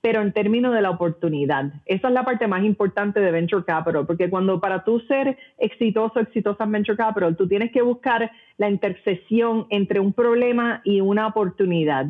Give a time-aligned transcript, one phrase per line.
[0.00, 1.72] pero en términos de la oportunidad.
[1.84, 6.20] Esa es la parte más importante de Venture Capital, porque cuando para tú ser exitoso,
[6.20, 11.26] exitosa en Venture Capital, tú tienes que buscar la intersección entre un problema y una
[11.26, 12.06] oportunidad.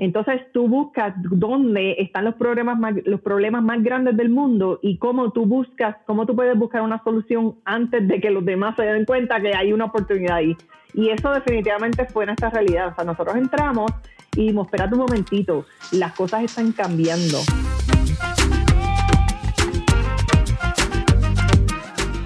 [0.00, 4.96] Entonces tú buscas dónde están los problemas más, los problemas más grandes del mundo y
[4.96, 8.82] cómo tú buscas, cómo tú puedes buscar una solución antes de que los demás se
[8.82, 10.56] den cuenta que hay una oportunidad ahí.
[10.94, 12.88] Y eso definitivamente fue nuestra realidad.
[12.88, 13.92] O sea, nosotros entramos
[14.36, 17.40] y dijimos, un momentito, las cosas están cambiando.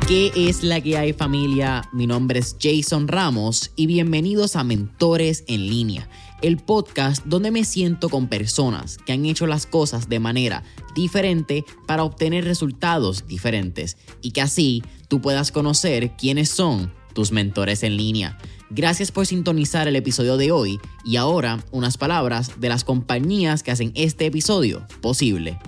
[0.06, 1.82] ¿Qué es la que hay familia?
[1.92, 6.08] Mi nombre es Jason Ramos y bienvenidos a Mentores en línea
[6.44, 10.62] el podcast donde me siento con personas que han hecho las cosas de manera
[10.94, 17.82] diferente para obtener resultados diferentes y que así tú puedas conocer quiénes son tus mentores
[17.82, 18.36] en línea.
[18.76, 23.70] Gracias por sintonizar el episodio de hoy y ahora unas palabras de las compañías que
[23.70, 25.60] hacen este episodio posible.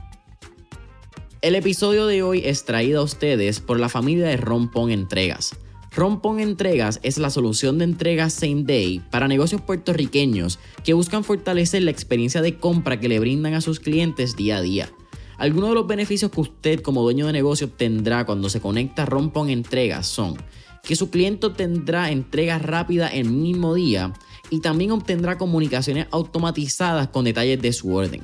[1.40, 5.54] El episodio de hoy es traído a ustedes por la familia de Rompón Entregas.
[5.94, 11.84] Rompon Entregas es la solución de entregas same day para negocios puertorriqueños que buscan fortalecer
[11.84, 14.90] la experiencia de compra que le brindan a sus clientes día a día.
[15.38, 19.06] Algunos de los beneficios que usted como dueño de negocio tendrá cuando se conecta a
[19.06, 20.36] Rompon Entregas son
[20.86, 24.12] que su cliente tendrá entrega rápida el mismo día
[24.50, 28.22] y también obtendrá comunicaciones automatizadas con detalles de su orden.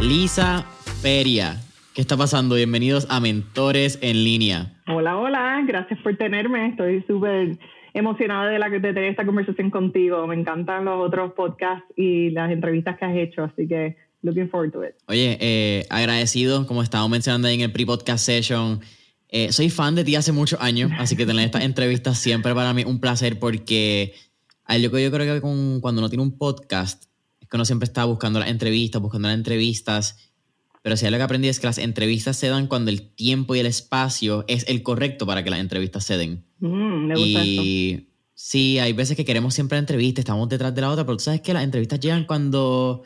[0.00, 0.64] Lisa
[1.02, 1.60] Feria,
[1.94, 2.54] ¿qué está pasando?
[2.54, 4.70] Bienvenidos a Mentores en línea.
[4.86, 6.68] Hola, hola, gracias por tenerme.
[6.68, 7.58] Estoy súper
[7.92, 10.26] emocionada de, la, de tener esta conversación contigo.
[10.26, 14.72] Me encantan los otros podcasts y las entrevistas que has hecho, así que looking forward
[14.72, 14.94] to it.
[15.06, 18.80] Oye, eh, agradecido, como estábamos mencionando ahí en el pre-podcast session.
[19.28, 22.72] Eh, soy fan de ti hace muchos años, así que tener estas entrevistas siempre para
[22.74, 24.14] mí un placer porque
[24.68, 27.04] yo, yo creo que cuando uno tiene un podcast
[27.40, 30.33] es que uno siempre está buscando las entrevistas, buscando las entrevistas
[30.84, 33.54] pero si hay lo que aprendí es que las entrevistas se dan cuando el tiempo
[33.54, 36.44] y el espacio es el correcto para que las entrevistas se den.
[36.58, 40.90] Mm, me gusta y sí, hay veces que queremos siempre entrevistas, estamos detrás de la
[40.90, 43.02] otra, pero tú sabes que las entrevistas llegan cuando...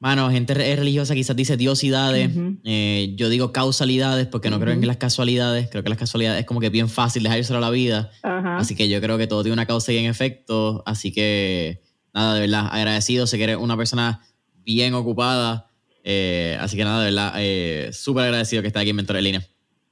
[0.00, 2.32] Bueno, gente religiosa quizás dice diosidades,
[2.64, 6.46] eh, yo digo causalidades porque no creo en las casualidades, creo que las casualidades es
[6.46, 9.54] como que bien fácil dejárselo a la vida, así que yo creo que todo tiene
[9.54, 11.80] una causa y un efecto, así que
[12.12, 14.20] nada, de verdad, agradecido, sé que eres una persona
[14.64, 15.70] bien ocupada,
[16.04, 19.24] eh, así que nada, de verdad, eh, súper agradecido que esté aquí en Mentor en
[19.24, 19.42] Línea.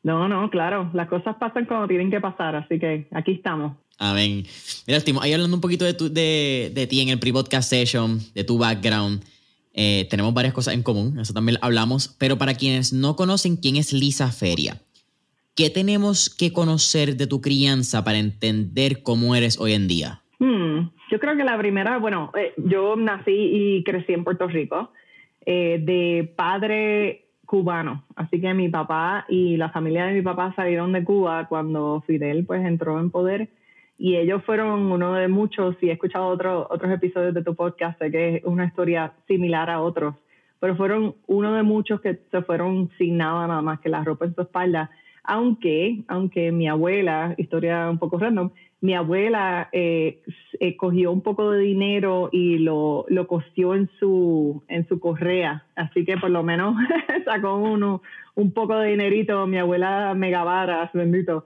[0.02, 3.76] No, no, claro, las cosas pasan como tienen que pasar, así que aquí estamos.
[3.98, 4.44] Amén.
[4.86, 8.18] Mira, estimo, ahí hablando un poquito de, tu, de, de ti en el pre-podcast session,
[8.34, 9.24] de tu background,
[9.74, 13.76] eh, tenemos varias cosas en común, eso también hablamos, pero para quienes no conocen quién
[13.76, 14.82] es Lisa Feria,
[15.54, 20.22] ¿qué tenemos que conocer de tu crianza para entender cómo eres hoy en día?
[20.40, 24.90] Hmm, yo creo que la primera, bueno, yo nací y crecí en Puerto Rico.
[25.44, 28.04] Eh, de padre cubano.
[28.16, 32.46] Así que mi papá y la familia de mi papá salieron de Cuba cuando Fidel
[32.46, 33.48] pues entró en poder
[33.98, 37.98] y ellos fueron uno de muchos, y he escuchado otros otros episodios de tu podcast,
[38.00, 40.16] sé que es una historia similar a otros,
[40.58, 44.24] pero fueron uno de muchos que se fueron sin nada nada más que la ropa
[44.24, 44.90] en su espalda,
[45.22, 48.50] aunque, aunque mi abuela, historia un poco random,
[48.82, 50.22] mi abuela eh,
[50.58, 55.64] eh, cogió un poco de dinero y lo, lo cosió en su, en su correa,
[55.76, 56.74] así que por lo menos
[57.24, 58.02] sacó uno,
[58.34, 61.44] un poco de dinerito, mi abuela megavaras, bendito.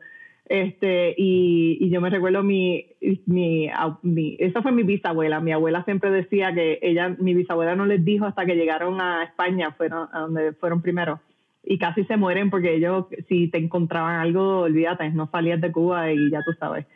[0.49, 2.87] Este, y, y yo me recuerdo mi,
[3.27, 3.69] mi,
[4.03, 8.03] mi, esa fue mi bisabuela, mi abuela siempre decía que ella, mi bisabuela no les
[8.03, 11.21] dijo hasta que llegaron a España, fueron a donde fueron primero,
[11.63, 16.13] y casi se mueren porque ellos, si te encontraban algo, olvídate, no salías de Cuba
[16.13, 16.87] y ya tú sabes.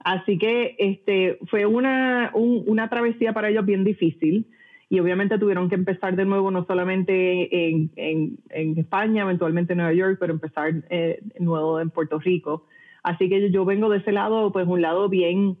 [0.00, 4.46] Así que este, fue una, una travesía para ellos bien difícil
[4.90, 9.92] y obviamente tuvieron que empezar de nuevo no solamente en, en, España, eventualmente en Nueva
[9.92, 12.66] York, pero empezar eh, de nuevo en Puerto Rico.
[13.02, 15.58] Así que yo vengo de ese lado, pues un lado bien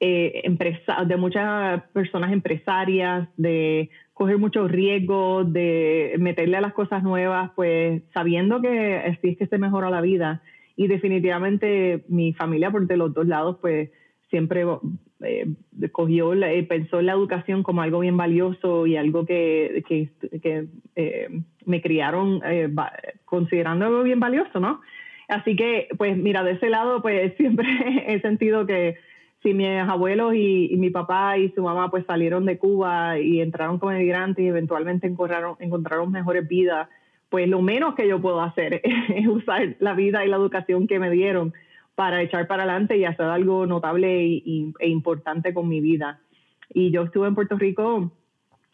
[0.00, 7.04] eh, empresa, de muchas personas empresarias, de coger muchos riesgos, de meterle a las cosas
[7.04, 10.42] nuevas, pues sabiendo que así es que se mejora la vida.
[10.76, 13.90] Y definitivamente mi familia por de los dos lados, pues
[14.30, 14.64] siempre
[15.20, 15.46] eh,
[15.92, 21.28] cogió, eh, pensó en la educación como algo bien valioso y algo que, que, eh,
[21.66, 22.40] me criaron
[23.24, 24.80] considerando algo bien valioso, ¿no?
[25.28, 27.66] Así que, pues mira, de ese lado, pues siempre
[28.06, 28.96] he sentido que
[29.42, 33.78] si mis abuelos y, mi papá y su mamá pues salieron de Cuba y entraron
[33.78, 36.88] como emigrantes y eventualmente encontraron, encontraron mejores vidas,
[37.32, 40.98] pues lo menos que yo puedo hacer es usar la vida y la educación que
[40.98, 41.54] me dieron
[41.94, 44.42] para echar para adelante y hacer algo notable
[44.78, 46.20] e importante con mi vida.
[46.74, 48.12] Y yo estuve en Puerto Rico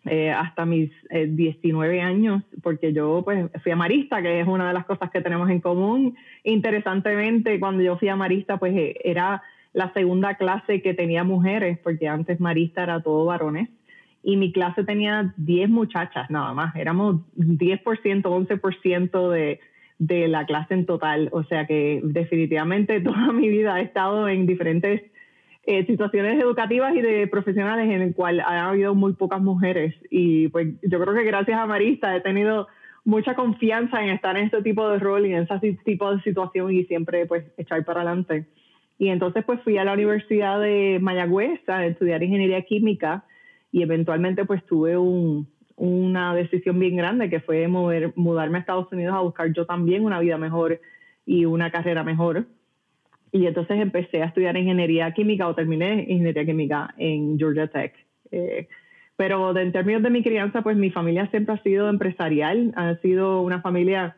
[0.07, 4.75] eh, hasta mis 19 eh, años, porque yo pues fui amarista, que es una de
[4.75, 6.17] las cosas que tenemos en común.
[6.43, 9.41] Interesantemente, cuando yo fui amarista, pues eh, era
[9.73, 13.69] la segunda clase que tenía mujeres, porque antes marista era todo varones.
[14.23, 19.61] Y mi clase tenía 10 muchachas nada más, éramos 10%, 11% de,
[19.99, 21.29] de la clase en total.
[21.32, 25.03] O sea que definitivamente toda mi vida he estado en diferentes
[25.70, 29.94] eh, situaciones educativas y de profesionales en el cual ha habido muy pocas mujeres.
[30.11, 32.69] Y pues yo creo que gracias a Marista he tenido
[33.05, 36.73] mucha confianza en estar en ese tipo de rol y en ese tipo de situación
[36.73, 38.47] y siempre pues echar para adelante.
[38.99, 43.25] Y entonces pues fui a la Universidad de Mayagüez a estudiar ingeniería química
[43.73, 48.93] y eventualmente pues tuve un, una decisión bien grande que fue mover, mudarme a Estados
[48.93, 50.81] Unidos a buscar yo también una vida mejor
[51.25, 52.47] y una carrera mejor.
[53.31, 57.94] Y entonces empecé a estudiar ingeniería química o terminé ingeniería química en Georgia Tech.
[58.31, 58.69] Eh,
[59.17, 63.43] pero en términos de mi crianza, pues mi familia siempre ha sido empresarial, ha sido
[63.43, 64.17] una familia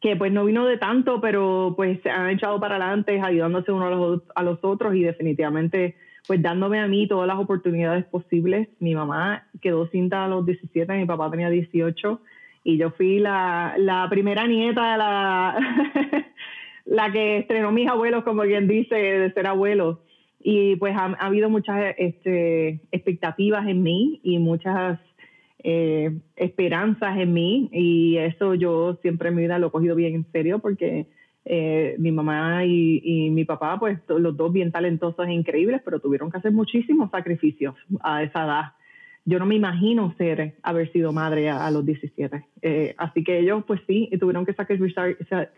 [0.00, 3.86] que pues no vino de tanto, pero pues se han echado para adelante ayudándose uno
[3.86, 5.96] a los, a los otros y definitivamente
[6.26, 8.68] pues dándome a mí todas las oportunidades posibles.
[8.78, 12.20] Mi mamá quedó cinta a los 17, mi papá tenía 18
[12.64, 15.58] y yo fui la, la primera nieta, la,
[16.84, 20.02] la que estrenó mis abuelos, como quien dice, de ser abuelo.
[20.42, 24.98] Y pues ha, habido muchas este, expectativas en mí y muchas
[25.62, 30.14] eh, esperanzas en mí y eso yo siempre en mi vida lo he cogido bien
[30.14, 31.06] en serio porque
[31.44, 36.30] eh, mi mamá y, mi papá, pues los dos bien talentosos e increíbles, pero tuvieron
[36.30, 38.64] que hacer muchísimos sacrificios a esa edad.
[39.24, 42.44] Yo no me imagino ser, haber sido madre a, los 17.
[42.62, 44.54] Eh, así que ellos, pues sí, tuvieron que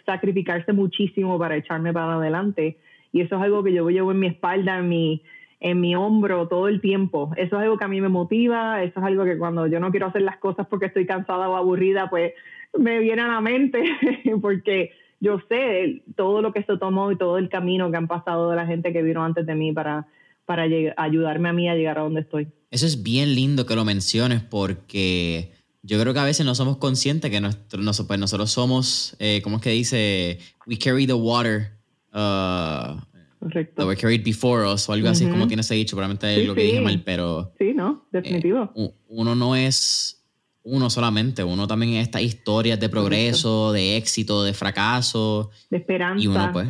[0.06, 2.78] sacrificarse muchísimo para echarme para adelante.
[3.12, 5.22] Y eso es algo que yo llevo en mi espalda, en mi,
[5.60, 7.32] en mi hombro todo el tiempo.
[7.36, 9.90] Eso es algo que a mí me motiva, eso es algo que cuando yo no
[9.90, 12.32] quiero hacer las cosas porque estoy cansada o aburrida, pues
[12.76, 13.84] me viene a la mente,
[14.42, 14.90] porque
[15.22, 18.56] yo sé todo lo que se tomó y todo el camino que han pasado de
[18.56, 20.08] la gente que vino antes de mí para,
[20.44, 20.64] para
[20.96, 22.48] ayudarme a mí a llegar a donde estoy.
[22.72, 25.52] Eso es bien lindo que lo menciones porque
[25.82, 29.56] yo creo que a veces no somos conscientes que nuestro, pues nosotros somos, eh, ¿cómo
[29.56, 30.38] es que dice?
[30.66, 31.70] We carry the water.
[32.12, 33.00] Uh,
[33.38, 33.86] Correcto.
[33.86, 36.62] were carried before us o algo así como tiene ese dicho, probablemente es lo que
[36.62, 37.52] dije mal, pero...
[37.58, 38.06] Sí, ¿no?
[38.10, 38.72] Definitivo.
[38.74, 40.21] Eh, uno no es
[40.64, 45.50] uno solamente, uno también es estas historias de progreso, de éxito, de fracaso.
[45.70, 46.22] De esperanza.
[46.22, 46.68] Y uno pues,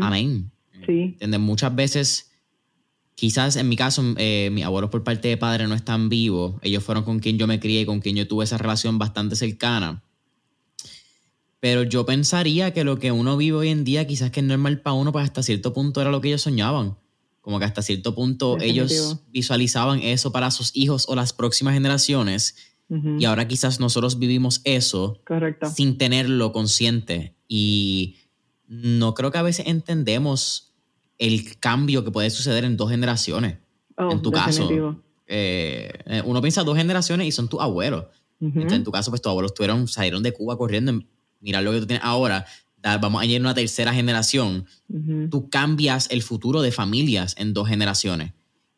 [0.00, 0.50] amén.
[0.86, 1.16] Sí.
[1.38, 2.32] Muchas veces,
[3.14, 6.82] quizás en mi caso, eh, mis abuelos por parte de padre no están vivos, ellos
[6.82, 10.02] fueron con quien yo me crié y con quien yo tuve esa relación bastante cercana.
[11.60, 14.80] Pero yo pensaría que lo que uno vive hoy en día quizás que es normal
[14.80, 16.96] para uno, pues hasta cierto punto era lo que ellos soñaban.
[17.42, 22.54] Como que hasta cierto punto ellos visualizaban eso para sus hijos o las próximas generaciones
[23.18, 25.20] y ahora quizás nosotros vivimos eso
[25.72, 27.36] sin tenerlo consciente.
[27.46, 28.16] Y
[28.66, 30.74] no creo que a veces entendemos
[31.18, 33.58] el cambio que puede suceder en dos generaciones.
[33.96, 34.68] Oh, en tu caso,
[35.26, 38.06] eh, eh, uno piensa dos generaciones y son tus abuelos.
[38.40, 40.98] en tu caso, pues tus abuelos tuvieron, salieron de Cuba corriendo.
[41.40, 42.44] Mira lo que tú tienes ahora.
[42.82, 44.66] Vamos a ir a una tercera generación.
[45.30, 48.32] Tú cambias el futuro de familias en dos generaciones.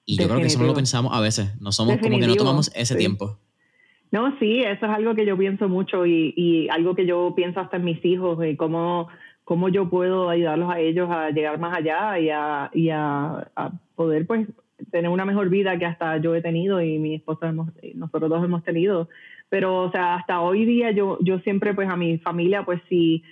[0.05, 1.51] Y yo creo que eso no lo pensamos a veces.
[1.61, 3.39] No somos como que no tomamos ese tiempo.
[4.13, 7.61] No, sí, eso es algo que yo pienso mucho y, y algo que yo pienso
[7.61, 9.09] hasta en mis hijos, y cómo,
[9.43, 13.51] cómo yo puedo ayudarlos a ellos a llegar más allá y a, y a,
[13.97, 14.47] poder pues
[14.91, 18.45] tener una mejor vida que hasta yo he tenido y mi esposa hemos, nosotros dos
[18.45, 19.09] hemos tenido.
[19.49, 23.23] Pero, o sea, hasta hoy día yo, yo siempre pues a mi familia pues sí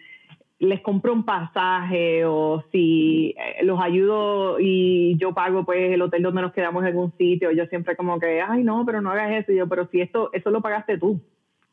[0.61, 6.23] les compro un pasaje o si eh, los ayudo y yo pago pues el hotel
[6.23, 9.33] donde nos quedamos en algún sitio, yo siempre como que, ay no, pero no hagas
[9.43, 11.21] eso, yo, pero si esto, eso lo pagaste tú.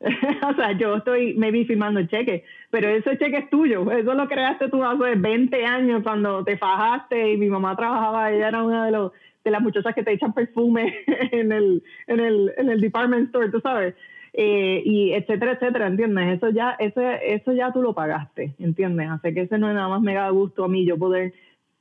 [0.00, 4.26] o sea, yo estoy maybe firmando el cheque, pero ese cheque es tuyo, eso lo
[4.26, 8.86] creaste tú hace 20 años cuando te fajaste y mi mamá trabajaba, ella era una
[8.86, 9.12] de los
[9.44, 10.94] de las muchachas que te echan perfume
[11.32, 13.94] en el, en el, en el department store, tú sabes.
[14.32, 16.36] Eh, y etcétera, etcétera, ¿entiendes?
[16.36, 19.08] Eso ya, eso, eso ya tú lo pagaste, ¿entiendes?
[19.10, 21.32] Así que ese no es nada más me da gusto a mí yo poder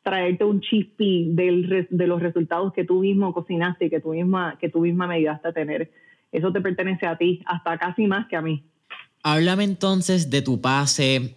[0.04, 4.58] traerte un chispi del, de los resultados que tú mismo cocinaste y que tú misma,
[4.60, 5.92] que tú misma me ayudaste a tener.
[6.32, 8.64] Eso te pertenece a ti, hasta casi más que a mí.
[9.24, 11.36] Háblame entonces de tu pase.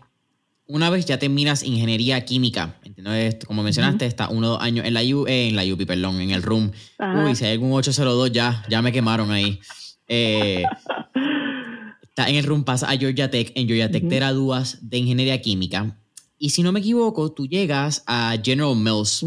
[0.68, 2.76] Una vez ya terminas ingeniería química,
[3.44, 6.20] como mencionaste, está uno o dos años en la, U, eh, en la UPI, perdón,
[6.20, 6.70] en el room.
[7.24, 9.58] Uy, si hay algún 802 ya, ya me quemaron ahí.
[10.12, 10.64] Eh,
[12.02, 13.52] está en el room, pasa a Georgia Tech.
[13.54, 15.96] En Georgia Tech te gradúas de ingeniería química.
[16.38, 19.24] Y si no me equivoco, tú llegas a General Mills.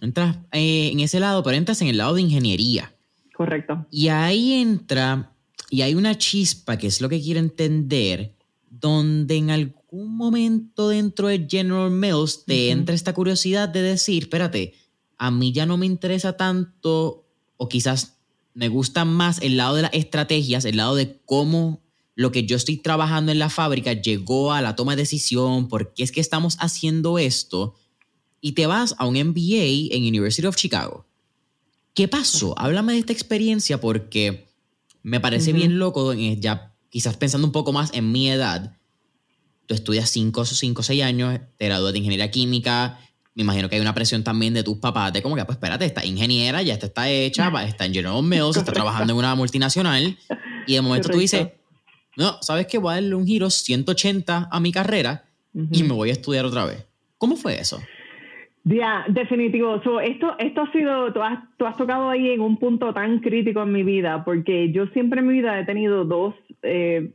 [0.00, 2.92] Entras eh, en ese lado, pero entras en el lado de ingeniería.
[3.34, 3.86] Correcto.
[3.90, 5.30] Y ahí entra
[5.70, 8.34] y hay una chispa, que es lo que quiero entender,
[8.70, 14.74] donde en algún momento dentro de General Mills te entra esta curiosidad de decir, espérate,
[15.18, 17.26] a mí ya no me interesa tanto,
[17.56, 18.13] o quizás
[18.54, 21.82] me gusta más el lado de las estrategias, el lado de cómo
[22.14, 25.92] lo que yo estoy trabajando en la fábrica llegó a la toma de decisión, por
[25.92, 27.74] qué es que estamos haciendo esto,
[28.40, 31.06] y te vas a un MBA en University of Chicago.
[31.92, 32.58] ¿Qué pasó?
[32.58, 34.46] Háblame de esta experiencia porque
[35.02, 38.76] me parece bien loco, ya quizás pensando un poco más en mi edad.
[39.66, 43.00] Tú estudias 5 o 5 6 años, te gradúas de ingeniería química.
[43.34, 45.84] Me imagino que hay una presión también de tus papás de como que, pues espérate,
[45.84, 50.16] esta ingeniera, ya está, está hecha, está en General Mills, está trabajando en una multinacional.
[50.66, 51.48] Y de momento tú dices,
[52.16, 52.78] no, ¿sabes qué?
[52.78, 56.64] Voy a darle un giro 180 a mi carrera y me voy a estudiar otra
[56.64, 56.86] vez.
[57.18, 57.80] ¿Cómo fue eso?
[58.64, 59.76] Ya, definitivo.
[60.00, 63.62] esto, esto ha sido, tú has, tú has tocado ahí en un punto tan crítico
[63.62, 67.10] en mi vida, porque yo siempre en mi vida he tenido dos, eh,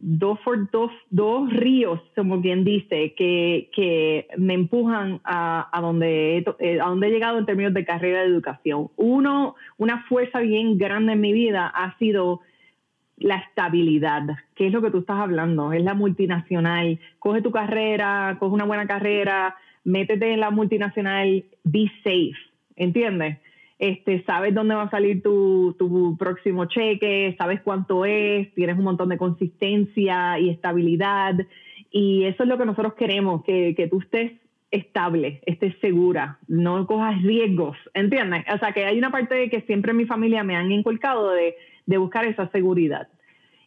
[0.00, 0.38] dos,
[0.72, 6.80] dos, dos ríos, como quien dice, que, que me empujan a, a, donde he, eh,
[6.80, 8.90] a donde he llegado en términos de carrera de educación.
[8.96, 12.40] Uno, una fuerza bien grande en mi vida ha sido
[13.16, 14.22] la estabilidad,
[14.54, 16.98] que es lo que tú estás hablando, es la multinacional.
[17.18, 22.34] Coge tu carrera, coge una buena carrera, métete en la multinacional, be safe,
[22.76, 23.38] ¿entiendes?
[23.78, 28.84] Este, sabes dónde va a salir tu, tu próximo cheque, sabes cuánto es, tienes un
[28.84, 31.34] montón de consistencia y estabilidad.
[31.90, 34.32] Y eso es lo que nosotros queremos, que, que tú estés
[34.70, 38.44] estable, estés segura, no cojas riesgos, ¿entiendes?
[38.52, 41.54] O sea, que hay una parte que siempre en mi familia me han inculcado de,
[41.86, 43.08] de buscar esa seguridad.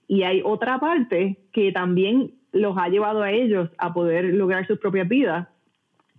[0.08, 4.80] Y hay otra parte que también los ha llevado a ellos a poder lograr sus
[4.80, 5.48] propias vidas,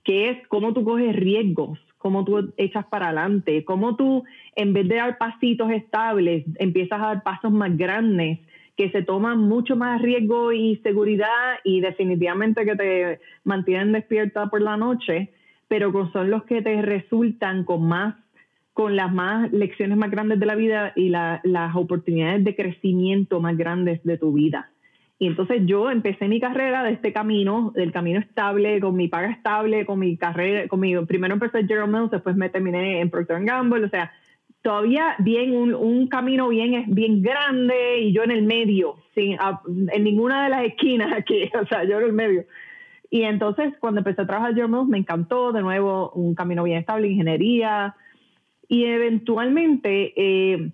[0.04, 4.24] que es cómo tú coges riesgos, cómo tú echas para adelante, cómo tú,
[4.56, 8.38] en vez de dar pasitos estables, empiezas a dar pasos más grandes
[8.76, 14.62] que se toman mucho más riesgo y seguridad y definitivamente que te mantienen despierta por
[14.62, 15.32] la noche,
[15.66, 18.14] pero son los que te resultan con más
[18.72, 23.56] con las más lecciones más grandes de la vida y las oportunidades de crecimiento más
[23.56, 24.70] grandes de tu vida.
[25.20, 29.30] Y entonces yo empecé mi carrera de este camino, del camino estable, con mi paga
[29.30, 33.10] estable, con mi carrera, con mi, primero empecé en General Mills, después me terminé en
[33.10, 34.12] Procter Gamble, o sea,
[34.62, 39.36] todavía bien un, un, camino bien, bien grande y yo en el medio, sin,
[39.92, 42.44] en ninguna de las esquinas aquí, o sea, yo en el medio.
[43.10, 46.62] Y entonces cuando empecé a trabajar en General Mills me encantó, de nuevo, un camino
[46.62, 47.96] bien estable, ingeniería,
[48.68, 50.12] y eventualmente...
[50.16, 50.70] Eh,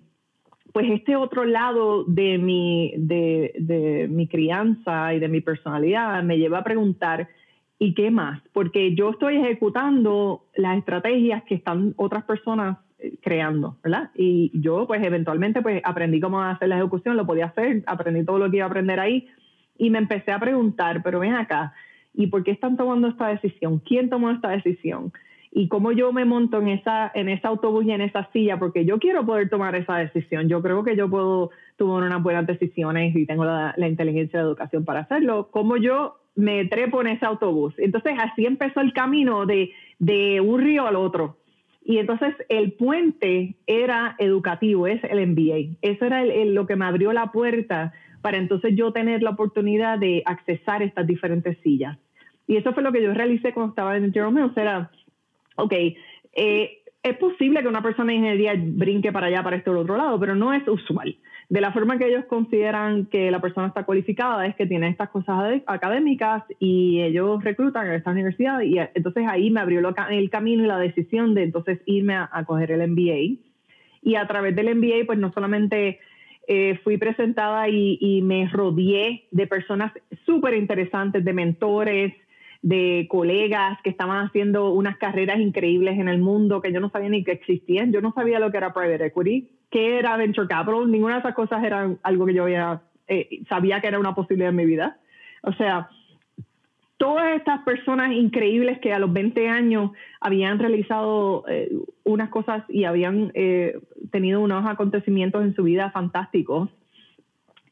[0.75, 6.57] pues este otro lado de mi, de, mi crianza y de mi personalidad me lleva
[6.57, 7.29] a preguntar,
[7.79, 8.41] ¿y qué más?
[8.51, 14.11] Porque yo estoy ejecutando las estrategias que están otras personas eh, creando, ¿verdad?
[14.15, 18.37] Y yo pues eventualmente pues aprendí cómo hacer la ejecución, lo podía hacer, aprendí todo
[18.37, 19.29] lo que iba a aprender ahí
[19.77, 21.73] y me empecé a preguntar, pero ven acá,
[22.13, 23.79] ¿y por qué están tomando esta decisión?
[23.79, 25.13] ¿Quién tomó esta decisión?
[25.57, 28.83] Y cómo yo me monto en esa en ese autobús y en esa silla porque
[28.83, 30.49] yo quiero poder tomar esa decisión.
[30.49, 34.83] Yo creo que yo puedo tomar unas buenas decisiones y tengo la, inteligencia de educación
[34.83, 35.47] para hacerlo.
[35.51, 40.59] Cómo yo me trepo en ese autobús entonces así empezó el camino de, de un
[40.59, 41.37] río al otro.
[41.85, 47.13] Y entonces el puente era educativo es el MBA eso era lo que me abrió
[47.13, 51.97] la puerta para entonces yo tener la oportunidad de accesar estas diferentes sillas.
[52.45, 54.91] Y eso fue lo que yo realicé cuando estaba en Jerome o sea
[55.55, 55.73] ok,
[56.33, 60.19] eh, es posible que una persona de ingeniería brinque para allá, para este otro lado,
[60.19, 61.15] pero no es usual.
[61.49, 65.09] De la forma que ellos consideran que la persona está cualificada es que tiene estas
[65.09, 70.63] cosas académicas y ellos reclutan a esta universidad y entonces ahí me abrió el camino
[70.63, 73.39] y la decisión de entonces irme a, coger el MBA.
[74.01, 75.99] Y a través del MBA, pues no solamente
[76.47, 79.91] eh, fui presentada y, y, me rodeé de personas
[80.25, 82.13] súper interesantes, de mentores,
[82.65, 87.09] de colegas que estaban haciendo unas carreras increíbles en el mundo que yo no sabía
[87.09, 87.93] ni que existían.
[87.93, 91.35] Yo no sabía lo que era private equity, qué era venture capital, ninguna de esas
[91.35, 94.97] cosas era algo que yo había, eh, sabía que era una posibilidad en mi vida.
[95.43, 95.89] O sea,
[96.97, 101.69] todas estas personas increíbles que a los 20 años habían realizado eh,
[102.03, 103.77] unas cosas y habían eh,
[104.11, 106.71] tenido unos acontecimientos en su vida fantásticos.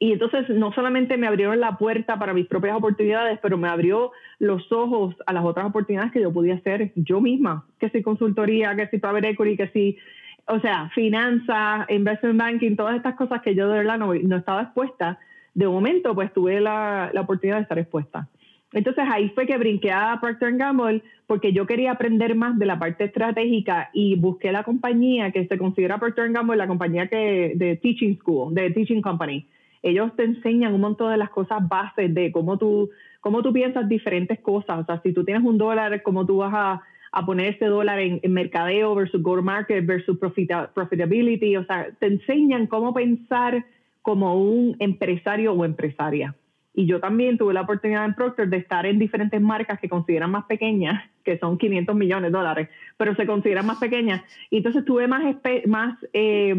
[0.04, 4.12] Y entonces no solamente me abrieron la puerta para mis propias oportunidades, pero me abrió
[4.38, 8.76] los ojos a las otras oportunidades que yo podía hacer yo misma, que si consultoría,
[8.76, 9.98] que si private equity, que si,
[10.46, 14.64] o sea, finanzas, investment banking, todas estas cosas que yo de verdad no, no estaba
[14.64, 15.20] expuesta.
[15.54, 18.28] De momento, pues tuve la, la oportunidad de estar expuesta.
[18.74, 22.78] Entonces ahí fue que brinqué a Procter Gamble porque yo quería aprender más de la
[22.78, 27.78] parte estratégica y busqué la compañía que se considera Procter Gamble la compañía que de
[27.78, 29.48] Teaching School, de Teaching Company.
[29.84, 33.88] Ellos te enseñan un montón de las cosas bases de cómo tú, cómo tú piensas
[33.88, 34.80] diferentes cosas.
[34.80, 36.82] O sea, si tú tienes un dólar, cómo tú vas a,
[37.26, 41.58] poner ese dólar en, mercadeo versus go market versus profitability.
[41.58, 43.66] O sea, te enseñan cómo pensar
[44.02, 46.34] como un empresario o empresaria.
[46.74, 50.32] Y yo también tuve la oportunidad en Procter de estar en diferentes marcas que consideran
[50.32, 54.22] más pequeñas, que son 500 millones de dólares, pero se consideran más pequeñas.
[54.50, 55.24] Y entonces tuve más,
[55.68, 56.56] más eh,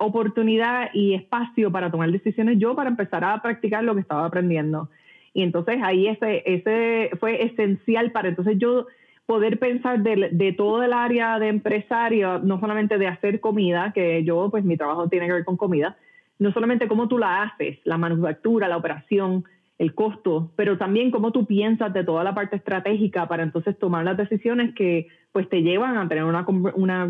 [0.00, 4.88] oportunidad y espacio para tomar decisiones yo para empezar a practicar lo que estaba aprendiendo.
[5.32, 8.86] Y entonces ahí ese, ese fue esencial para entonces yo
[9.26, 14.24] poder pensar de, de todo el área de empresario, no solamente de hacer comida, que
[14.24, 15.96] yo pues mi trabajo tiene que ver con comida,
[16.40, 19.44] no solamente cómo tú la haces, la manufactura, la operación,
[19.80, 24.04] el costo, pero también cómo tú piensas de toda la parte estratégica para entonces tomar
[24.04, 26.44] las decisiones que pues te llevan a tener una,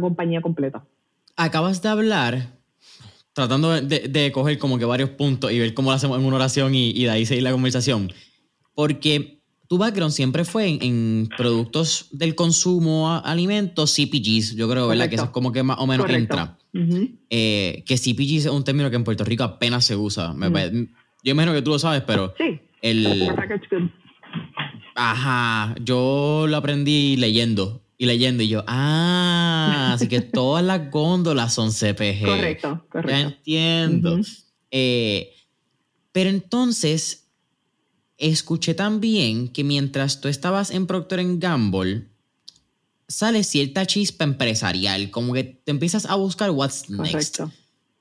[0.01, 0.85] compañía completa.
[1.37, 2.35] Acabas de hablar,
[3.33, 6.75] tratando de, coger como que varios puntos y ver cómo lo hacemos en una oración
[6.75, 8.13] y, de ahí seguir la conversación,
[8.75, 15.09] porque tu background siempre fue en, productos del consumo, alimentos, CPGs, yo creo, ¿verdad?
[15.09, 16.59] Que eso es como que más o menos entra.
[17.31, 20.35] Eh, que CPG es un término que en Puerto Rico apenas se usa.
[21.23, 22.35] Yo imagino que tú lo sabes, pero.
[22.39, 22.61] Sí.
[22.83, 23.29] El,
[24.95, 25.75] ajá.
[25.83, 31.71] Yo lo aprendí leyendo y leyendo y yo, ah, así que todas las góndolas son
[31.71, 32.25] CPG.
[32.25, 33.11] Correcto, correcto.
[33.11, 34.21] Ya entiendo.
[34.71, 35.35] Eh,
[36.11, 37.27] pero entonces,
[38.17, 42.07] escuché también que mientras tú estabas en Procter Gamble,
[43.07, 47.41] sale cierta chispa empresarial, como que te empiezas a buscar what's next.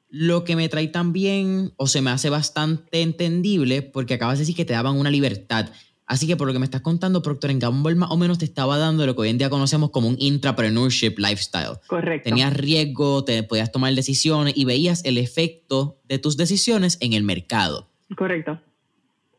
[0.07, 4.55] Lo que me trae también, o se me hace bastante entendible, porque acabas de decir
[4.55, 5.69] que te daban una libertad.
[6.09, 8.79] Así que por lo que me estás contando, Procter Gamble más o menos te estaba
[8.79, 11.77] dando lo que hoy en día conocemos como un intrapreneurship lifestyle.
[11.85, 12.27] Correcto.
[12.27, 17.21] Tenías riesgo, te podías tomar decisiones y veías el efecto de tus decisiones en el
[17.21, 17.87] mercado.
[18.17, 18.59] Correcto.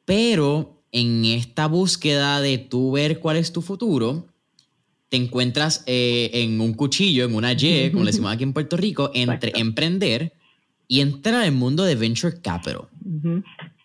[0.04, 4.28] Pero en esta búsqueda de tú ver cuál es tu futuro,
[5.08, 8.76] te encuentras eh, en un cuchillo, en una Y, como le decimos aquí en Puerto
[8.76, 10.34] Rico, entre emprender
[10.86, 12.82] y entrar al mundo de venture capital.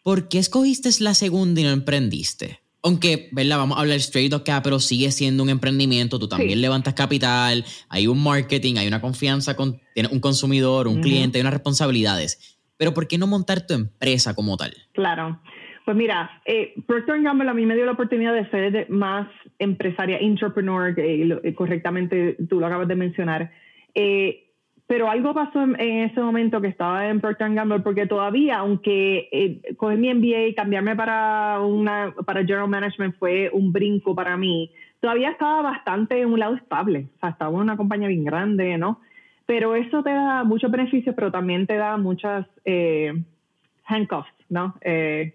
[0.03, 2.59] ¿Por qué escogiste la segunda y no emprendiste?
[2.85, 3.57] Aunque, ¿verdad?
[3.57, 8.05] Vamos a hablar straight up capital, sigue siendo un emprendimiento, tú también levantas capital, hay
[8.05, 12.59] un marketing, hay una confianza, con, tienes un consumidor, un cliente, hay unas responsabilidades.
[12.77, 14.71] Pero ¿por qué no montar tu empresa como tal?
[14.93, 15.41] Claro.
[15.83, 20.19] Pues mira, eh, Procter Gamble a mí me dio la oportunidad de ser más empresaria,
[20.19, 23.51] entrepreneur, que correctamente tú lo acabas de mencionar.
[23.95, 24.44] Eh,
[24.87, 29.75] pero algo pasó en, ese momento que estaba en Procter Gamble, porque todavía, aunque eh,
[29.77, 34.71] coger mi MBA y cambiarme para, una, para General Management fue un brinco para mí,
[34.99, 37.07] todavía estaba bastante en un lado estable.
[37.15, 38.99] O sea, estaba en una compañía bien grande, ¿no?
[39.47, 43.13] Pero eso te da muchos beneficios, pero también te da muchas eh,
[43.85, 44.75] handcuffs, ¿no?
[44.81, 45.33] Eh,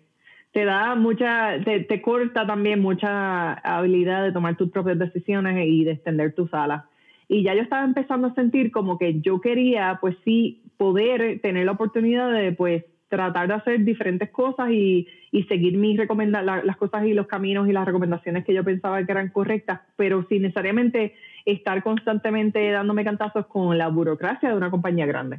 [0.52, 5.92] te da mucha, te, corta también mucha habilidad de tomar tus propias decisiones y de
[5.92, 6.84] extender tus alas.
[7.32, 11.64] Y ya yo estaba empezando a sentir como que yo quería, pues sí, poder tener
[11.64, 16.76] la oportunidad de, pues, tratar de hacer diferentes cosas y, y seguir mis recomendaciones, las
[16.76, 20.42] cosas y los caminos y las recomendaciones que yo pensaba que eran correctas, pero sin
[20.42, 21.14] necesariamente
[21.44, 25.38] estar constantemente dándome cantazos con la burocracia de una compañía grande.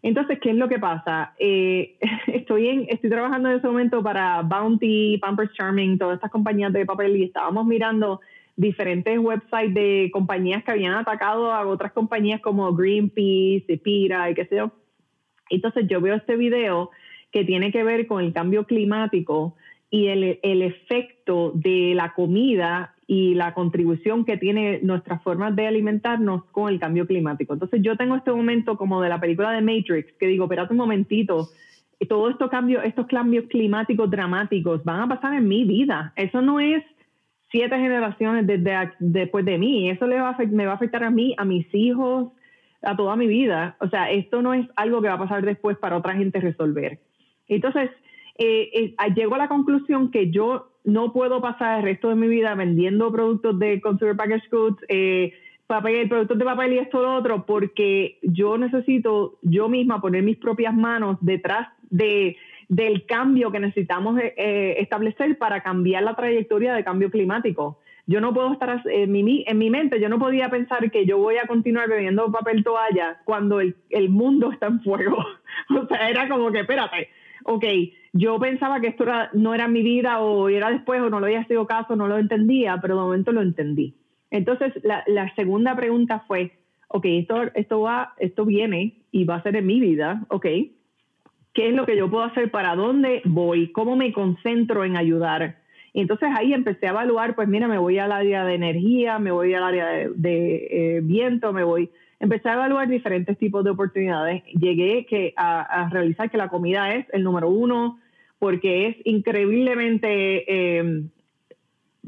[0.00, 1.34] Entonces, ¿qué es lo que pasa?
[1.38, 6.72] Eh, estoy, en, estoy trabajando en ese momento para Bounty, Pampers Charming, todas estas compañías
[6.72, 8.22] de papel y estábamos mirando
[8.56, 14.46] diferentes websites de compañías que habían atacado a otras compañías como Greenpeace, Pira y qué
[14.46, 14.72] sé yo.
[15.50, 16.90] Entonces yo veo este video
[17.32, 19.56] que tiene que ver con el cambio climático
[19.90, 25.66] y el, el efecto de la comida y la contribución que tiene nuestras formas de
[25.66, 27.52] alimentarnos con el cambio climático.
[27.52, 30.78] Entonces yo tengo este momento como de la película de Matrix, que digo, espérate un
[30.78, 31.48] momentito,
[32.08, 36.12] todos estos cambios, estos cambios climáticos dramáticos van a pasar en mi vida.
[36.16, 36.82] Eso no es
[37.54, 39.88] siete generaciones desde después de mí.
[39.88, 42.32] Eso le va me va a afectar a mí, a mis hijos,
[42.82, 43.76] a toda mi vida.
[43.78, 46.98] O sea, esto no es algo que va a pasar después para otra gente resolver.
[47.46, 47.92] Entonces,
[48.38, 52.26] eh, eh, llego a la conclusión que yo no puedo pasar el resto de mi
[52.26, 55.32] vida vendiendo productos de Consumer Packaged Goods, eh,
[55.68, 60.38] papel, productos de papel y esto lo otro, porque yo necesito yo misma poner mis
[60.38, 62.36] propias manos detrás de
[62.68, 67.78] del cambio que necesitamos eh, establecer para cambiar la trayectoria de cambio climático.
[68.06, 71.16] Yo no puedo estar en mi, en mi mente, yo no podía pensar que yo
[71.18, 73.74] voy a continuar bebiendo papel toalla cuando el,
[74.10, 75.16] mundo está en fuego.
[75.70, 77.08] o sea, era como que, espérate,
[77.44, 77.64] ok,
[78.12, 81.46] yo pensaba que esto no era mi vida o era después o no lo había
[81.46, 83.94] sido caso, no lo entendía, pero de momento lo entendí.
[84.30, 86.52] Entonces, la, segunda pregunta fue,
[86.88, 90.46] ok, esto, esto, va, esto viene y va a ser en mi vida, ok,
[91.54, 92.50] ¿qué es lo que yo puedo hacer?
[92.50, 93.72] ¿Para dónde voy?
[93.72, 95.56] ¿Cómo me concentro en ayudar?
[95.92, 99.30] Y entonces ahí empecé a evaluar, pues mira, me voy al área de energía, me
[99.30, 100.08] voy al área de,
[100.70, 101.88] eh, viento, me voy
[102.20, 104.42] empecé a evaluar diferentes tipos de oportunidades.
[104.54, 107.98] Llegué que a, realizar que la comida es el número uno
[108.38, 111.04] porque es increíblemente eh,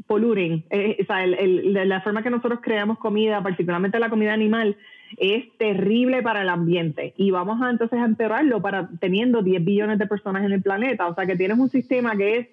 [0.07, 0.65] polluting.
[0.69, 4.75] Eh, o sea, la forma que nosotros creamos comida, particularmente la comida animal,
[5.17, 7.13] es terrible para el ambiente.
[7.17, 11.07] Y vamos a entonces a empeorarlo para teniendo 10 billones de personas en el planeta.
[11.07, 12.47] O sea, que tienes un sistema que es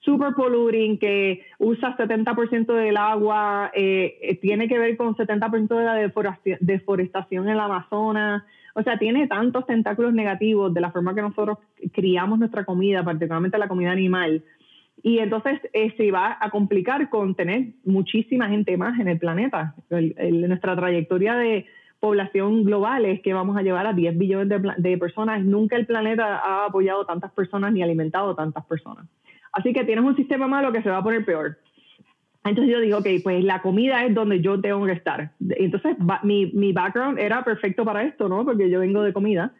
[0.00, 5.84] super polluting, que usa 70% del agua, eh, eh, tiene que ver con 70% de
[5.84, 6.12] la
[6.60, 8.44] deforestación, en la Amazonas.
[8.74, 11.58] O sea, tiene tantos tentáculos negativos de la forma que nosotros
[11.92, 14.42] criamos nuestra comida, particularmente la comida animal.
[15.02, 19.74] Y entonces eh, se va a complicar con tener muchísima gente más en el planeta.
[19.90, 21.66] nuestra trayectoria de
[22.00, 25.44] población global es que vamos a llevar a 10 billones de, de personas.
[25.44, 29.06] Nunca el planeta ha apoyado tantas personas ni alimentado tantas personas.
[29.52, 31.58] Así que tienes un sistema malo que se va a poner peor.
[32.44, 35.32] Entonces yo digo, ok, pues la comida es donde yo tengo que estar.
[35.40, 38.44] Entonces mi, mi background era perfecto para esto, ¿no?
[38.44, 39.52] Porque yo vengo de comida.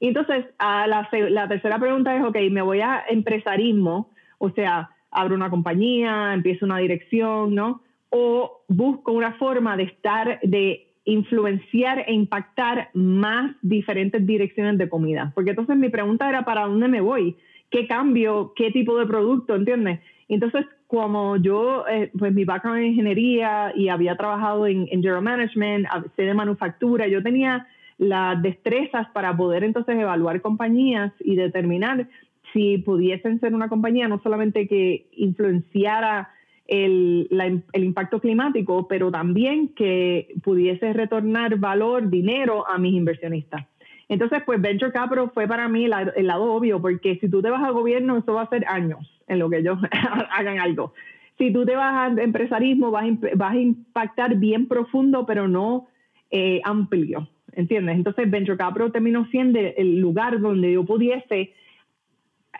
[0.00, 5.34] entonces a la, la tercera pregunta es, ok, me voy a empresarismo, o sea, abro
[5.34, 7.82] una compañía, empiezo una dirección, ¿no?
[8.10, 15.32] O busco una forma de estar, de influenciar e impactar más diferentes direcciones de comida.
[15.34, 17.36] Porque entonces mi pregunta era, ¿para dónde me voy?
[17.70, 20.00] qué cambio, qué tipo de producto, ¿entiendes?
[20.28, 25.22] Entonces, como yo, eh, pues mi background en ingeniería y había trabajado en, en General
[25.22, 27.66] Management, sé de manufactura, yo tenía
[27.98, 32.08] las destrezas para poder entonces evaluar compañías y determinar
[32.52, 36.30] si pudiesen ser una compañía no solamente que influenciara
[36.68, 37.28] el,
[37.72, 43.66] el, impacto climático, pero también que pudiese retornar valor, dinero a mis inversionistas.
[44.08, 47.62] Entonces, pues Venture Capital fue para mí el lado obvio, porque si tú te vas
[47.62, 49.78] al gobierno, eso va a ser años en lo que ellos
[50.30, 50.92] hagan algo.
[51.38, 55.88] Si tú te vas al empresarismo, vas, a impactar bien profundo, pero no
[56.30, 57.96] eh, amplio, ¿entiendes?
[57.96, 61.52] Entonces, Venture Capital terminó siendo el lugar donde yo pudiese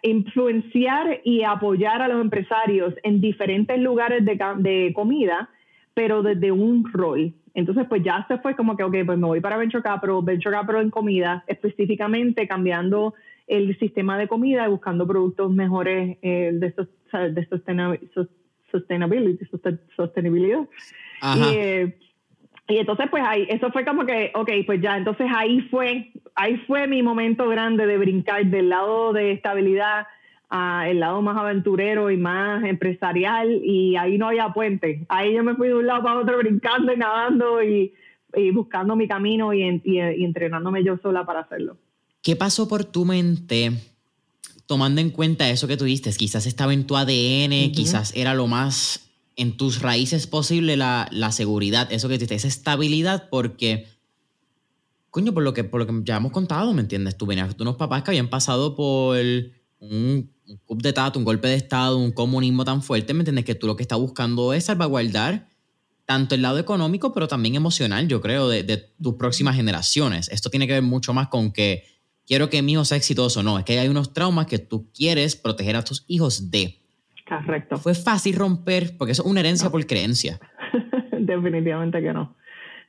[0.02, 5.50] influenciar y apoyar a los empresarios en diferentes lugares de, de comida,
[5.94, 7.34] pero desde un rol.
[7.54, 10.54] Entonces, pues ya se fue como que, ok, pues me voy para Venture Capital, Venture
[10.54, 13.14] Capital en comida, específicamente cambiando
[13.48, 17.48] el sistema de comida y buscando productos mejores eh, de, de
[18.70, 19.44] sustainability,
[19.96, 20.68] sostenibilidad.
[21.36, 21.98] Eh,
[22.68, 26.56] y, entonces, pues ahí, eso fue como que, ok, pues ya, entonces ahí fue, ahí
[26.66, 30.06] fue mi momento grande de brincar del lado de estabilidad
[30.50, 35.04] el lado más aventurero y más empresarial y ahí no había puente.
[35.08, 37.92] Ahí yo me fui de un lado para otro brincando y nadando y,
[38.52, 41.76] buscando mi camino y, entrenándome yo sola para hacerlo.
[42.22, 43.72] ¿Qué pasó por tu mente
[44.66, 46.10] tomando en cuenta eso que tú diste?
[46.12, 49.07] Quizás estaba en tu ADN, quizás era lo más
[49.38, 53.86] en tus raíces posible la, seguridad, eso que tú esa estabilidad, porque,
[55.08, 57.16] coño, por lo que, por lo que ya hemos contado, ¿me entiendes?
[57.16, 59.16] Tú venías de unos papás que habían pasado por
[59.80, 63.44] un un coup de un golpe de Estado, un comunismo tan fuerte, ¿me entiendes?
[63.44, 65.48] Que tú lo que estás buscando es salvaguardar
[66.06, 70.28] tanto el lado económico, pero también emocional, yo creo, de, tus próximas generaciones.
[70.30, 71.84] Esto tiene que ver mucho más con que
[72.26, 73.42] quiero que mi hijo sea exitoso.
[73.42, 76.77] No, es que hay unos traumas que tú quieres proteger a tus hijos de.
[77.28, 77.76] Correcto.
[77.76, 80.38] Fue fácil romper, porque eso es una herencia por creencia.
[81.18, 82.36] Definitivamente que no.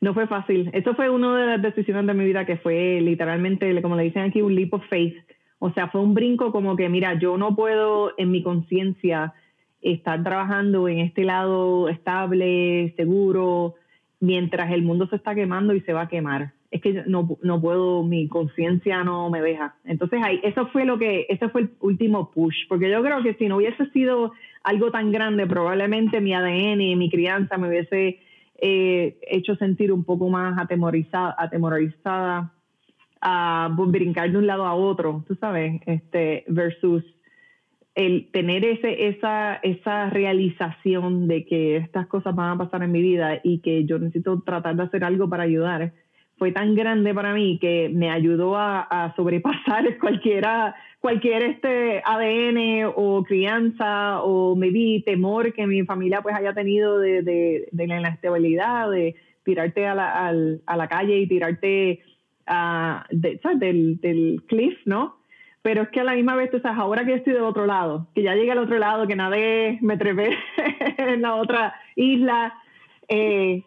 [0.02, 0.70] No fue fácil.
[0.74, 4.24] Eso fue una de las decisiones de mi vida que fue literalmente, como le dicen
[4.24, 5.16] aquí, un leap of faith
[5.60, 9.34] o sea, fue un brinco como que, mira, yo no puedo en mi conciencia
[9.82, 13.76] estar trabajando en este lado estable, seguro,
[14.22, 16.54] mientras el mundo se está quemando y se va a quemar.
[16.72, 19.76] Es que no, no puedo, mi conciencia no me deja.
[19.86, 23.34] Entonces, ahí, eso fue lo que, ese fue el último push, porque yo creo que
[23.36, 28.20] si no hubiese sido algo tan grande, probablemente mi ADN mi crianza me hubiese
[28.62, 32.54] eh, hecho sentir un poco más atemorizada, atemorizada
[33.22, 37.04] a brincar de un lado a otro, tú sabes, este, versus
[37.96, 43.02] el tener ese, esa, esa realización de que estas cosas van a pasar en mi
[43.02, 45.94] vida y que yo necesito tratar de hacer algo para ayudar,
[46.40, 53.24] fue tan grande para mí que me ayudó a, sobrepasar cualquiera, cualquier este ADN o
[53.24, 59.16] crianza o vi temor que mi familia pues haya tenido de, de, la inestabilidad, de
[59.44, 60.30] tirarte a la,
[60.66, 62.00] a la calle y tirarte
[62.48, 65.20] uh, Del, del cliff, ¿no?
[65.62, 68.08] pero es que a la misma vez, tú sabes, ahora que estoy del otro lado,
[68.16, 70.38] que ya llegué al otro lado, que nadé, me trepé
[70.98, 72.56] en la otra isla,
[73.10, 73.64] eh,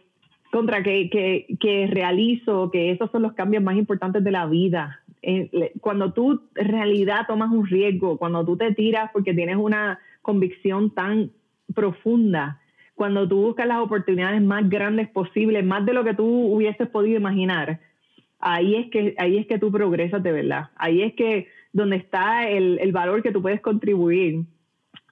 [0.52, 5.00] contra que, que, que, realizo que esos son los cambios más importantes de la vida.
[5.22, 9.98] Eh, cuando tú en realidad tomas un riesgo, cuando tú te tiras porque tienes una
[10.20, 11.30] convicción tan
[11.74, 12.60] profunda,
[12.94, 17.16] cuando tú buscas las oportunidades más grandes posibles, más de lo que tú hubieses podido
[17.16, 17.80] imaginar,
[18.38, 20.68] ahí es que, ahí es que tú progresas de verdad.
[20.76, 24.44] Ahí es que donde está el, el valor que tú puedes contribuir.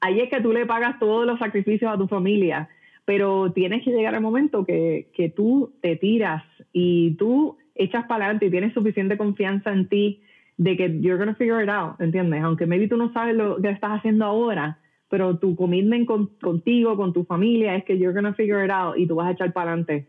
[0.02, 2.68] Ahí es que tú le pagas todos los sacrificios a tu familia,
[3.04, 8.24] pero tienes que llegar al momento que, que tú te tiras y tú echas para
[8.24, 10.22] adelante y tienes suficiente confianza en ti
[10.56, 12.42] de que you're to figure it out, ¿entiendes?
[12.42, 16.06] Aunque maybe tú no sabes lo que estás haciendo ahora, pero tu commitment
[16.40, 19.32] contigo, con tu familia, es que you're to figure it out y tú vas a
[19.32, 20.06] echar para adelante.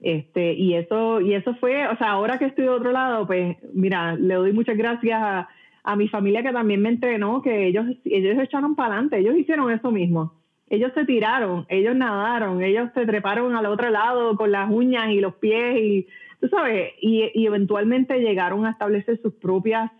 [0.00, 3.56] Este, y eso, y eso fue, o sea, ahora que estoy de otro lado, pues
[3.74, 5.48] mira, le doy muchas gracias a,
[5.82, 9.72] a mi familia que también me entrenó, que ellos, ellos echaron para adelante, ellos hicieron
[9.72, 10.37] eso mismo.
[10.70, 15.20] Ellos se tiraron, ellos nadaron, ellos se treparon al otro lado con las uñas y
[15.20, 16.06] los pies y,
[16.40, 19.90] tú sabes, y, y eventualmente llegaron a establecer sus propias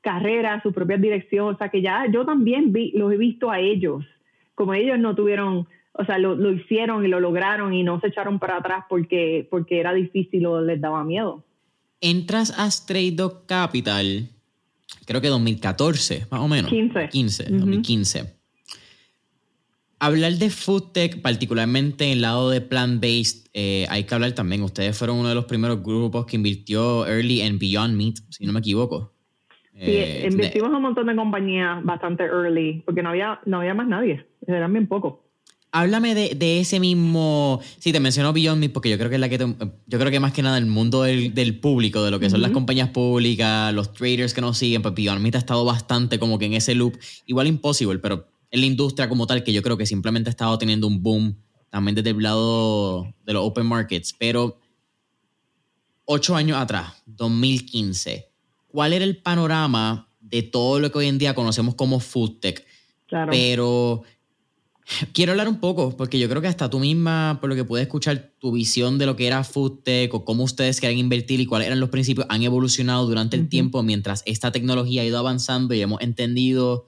[0.00, 3.60] carreras, sus propias direcciones, o sea que ya yo también vi, los he visto a
[3.60, 4.04] ellos,
[4.54, 8.08] como ellos no tuvieron, o sea, lo, lo hicieron y lo lograron y no se
[8.08, 11.44] echaron para atrás porque, porque era difícil o les daba miedo.
[12.00, 14.28] Entras a Straight Dog Capital
[15.06, 16.70] creo que 2014, más o menos.
[16.70, 17.08] 15.
[17.08, 18.39] 15, 2015.
[20.02, 24.62] Hablar de food tech, particularmente en el lado de plant-based, eh, hay que hablar también.
[24.62, 28.52] Ustedes fueron uno de los primeros grupos que invirtió early en Beyond Meat, si no
[28.54, 29.12] me equivoco.
[29.74, 33.88] Sí, eh, invertimos un montón de compañías bastante early, porque no había, no había más
[33.88, 35.16] nadie, eran bien pocos.
[35.72, 37.60] Háblame de, de, ese mismo.
[37.78, 39.38] Sí, te menciono Beyond Meat porque yo creo que es la que.
[39.38, 42.40] yo creo que más que nada el mundo del, del público, de lo que son
[42.40, 46.38] las compañías públicas, los traders que nos siguen, pues Beyond Meat ha estado bastante como
[46.38, 46.98] que en ese loop.
[47.26, 50.58] Igual Impossible, pero en la industria como tal, que yo creo que simplemente ha estado
[50.58, 51.36] teniendo un boom
[51.68, 54.14] también desde el lado de los open markets.
[54.18, 54.58] Pero
[56.04, 58.28] ocho años atrás, 2015,
[58.66, 62.66] ¿cuál era el panorama de todo lo que hoy en día conocemos como food tech?
[63.06, 63.30] Claro.
[63.32, 64.02] Pero
[65.12, 67.82] Quiero hablar un poco, porque yo creo que hasta tú misma, por lo que pude
[67.82, 71.66] escuchar, tu visión de lo que era FoodTech o cómo ustedes quieren invertir y cuáles
[71.66, 75.80] eran los principios han evolucionado durante el tiempo mientras esta tecnología ha ido avanzando y
[75.80, 76.86] hemos entendido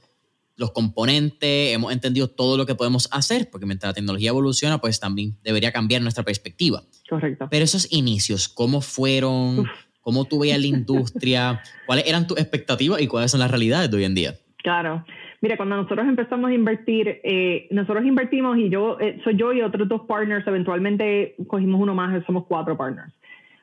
[0.56, 5.00] los componentes, hemos entendido todo lo que podemos hacer, porque mientras la tecnología evoluciona, pues
[5.00, 6.82] también debería cambiar nuestra perspectiva.
[7.08, 7.48] Correcto.
[7.50, 9.66] Pero esos inicios, ¿cómo fueron?
[10.00, 11.62] ¿Cómo tú veías la industria?
[11.86, 14.34] ¿Cuáles eran tus expectativas y cuáles son las realidades de hoy en día?
[14.62, 15.04] Claro.
[15.40, 19.60] Mira, cuando nosotros empezamos a invertir, eh, nosotros invertimos y yo, eh, soy yo y
[19.60, 23.12] otros dos partners, eventualmente cogimos uno más, somos cuatro partners.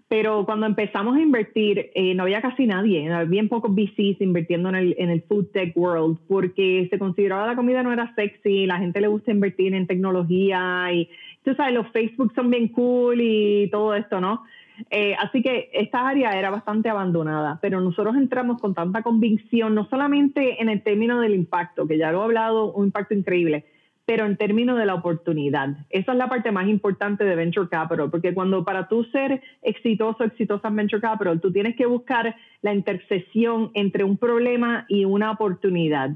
[0.09, 4.69] Pero cuando empezamos a invertir, eh, no había casi nadie, había bien pocos VCs invirtiendo
[4.69, 8.65] en el, en el food tech world, porque se consideraba la comida no era sexy,
[8.65, 11.09] la gente le gusta invertir en tecnología y
[11.43, 14.43] tú sabes, los Facebook son bien cool y todo esto, ¿no?
[14.89, 19.87] Eh, así que esta área era bastante abandonada, pero nosotros entramos con tanta convicción, no
[19.89, 23.65] solamente en el término del impacto, que ya lo he hablado, un impacto increíble,
[24.09, 25.69] pero en términos de la oportunidad.
[25.91, 30.23] Esa es la parte más importante de Venture Capital, porque cuando para tú ser exitoso,
[30.23, 35.29] exitosa en Venture Capital, tú tienes que buscar la intersección entre un problema y una
[35.29, 36.09] oportunidad.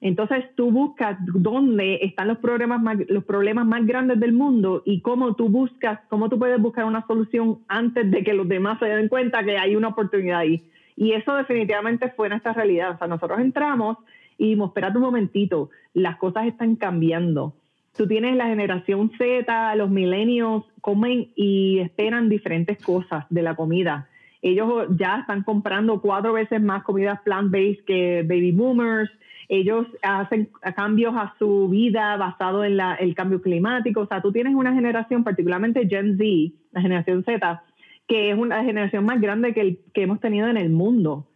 [0.00, 5.00] Entonces tú buscas dónde están los problemas más, los problemas más grandes del mundo y
[5.00, 8.86] cómo tú buscas, cómo tú puedes buscar una solución antes de que los demás se
[8.86, 10.60] den cuenta que hay una oportunidad ahí.
[10.96, 12.96] Y eso definitivamente fue nuestra realidad.
[12.96, 13.98] O sea, nosotros entramos
[14.38, 17.54] y dijimos, espérate un momentito, las cosas están cambiando.
[17.96, 24.08] Tú tienes la generación Z, los milenios comen y esperan diferentes cosas de la comida.
[24.40, 29.10] Ellos ya están comprando cuatro veces más comidas plant-based que baby boomers
[29.48, 34.00] ellos hacen cambios a su vida basado en la, el cambio climático.
[34.00, 37.62] O sea, tú tienes una generación, particularmente Gen Z, la generación Z,
[38.06, 41.26] que es una generación más grande que, el, que hemos tenido en el mundo.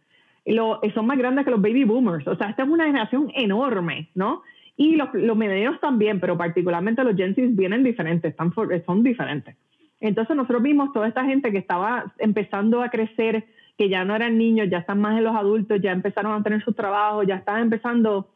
[0.45, 2.27] Son más grandes que los baby boomers.
[2.27, 4.41] O sea, esta es una generación enorme, ¿no?
[4.75, 8.53] Y los, los millennials también, pero particularmente los Gen Z vienen diferentes, están
[8.85, 9.55] son diferentes.
[9.99, 13.45] Entonces nosotros vimos toda esta gente que estaba empezando a crecer,
[13.77, 16.61] que ya no eran niños, ya están más en los adultos, ya empezaron a tener
[16.63, 18.29] sus trabajos, ya estaban empezando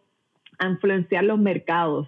[0.59, 2.07] a influenciar los mercados.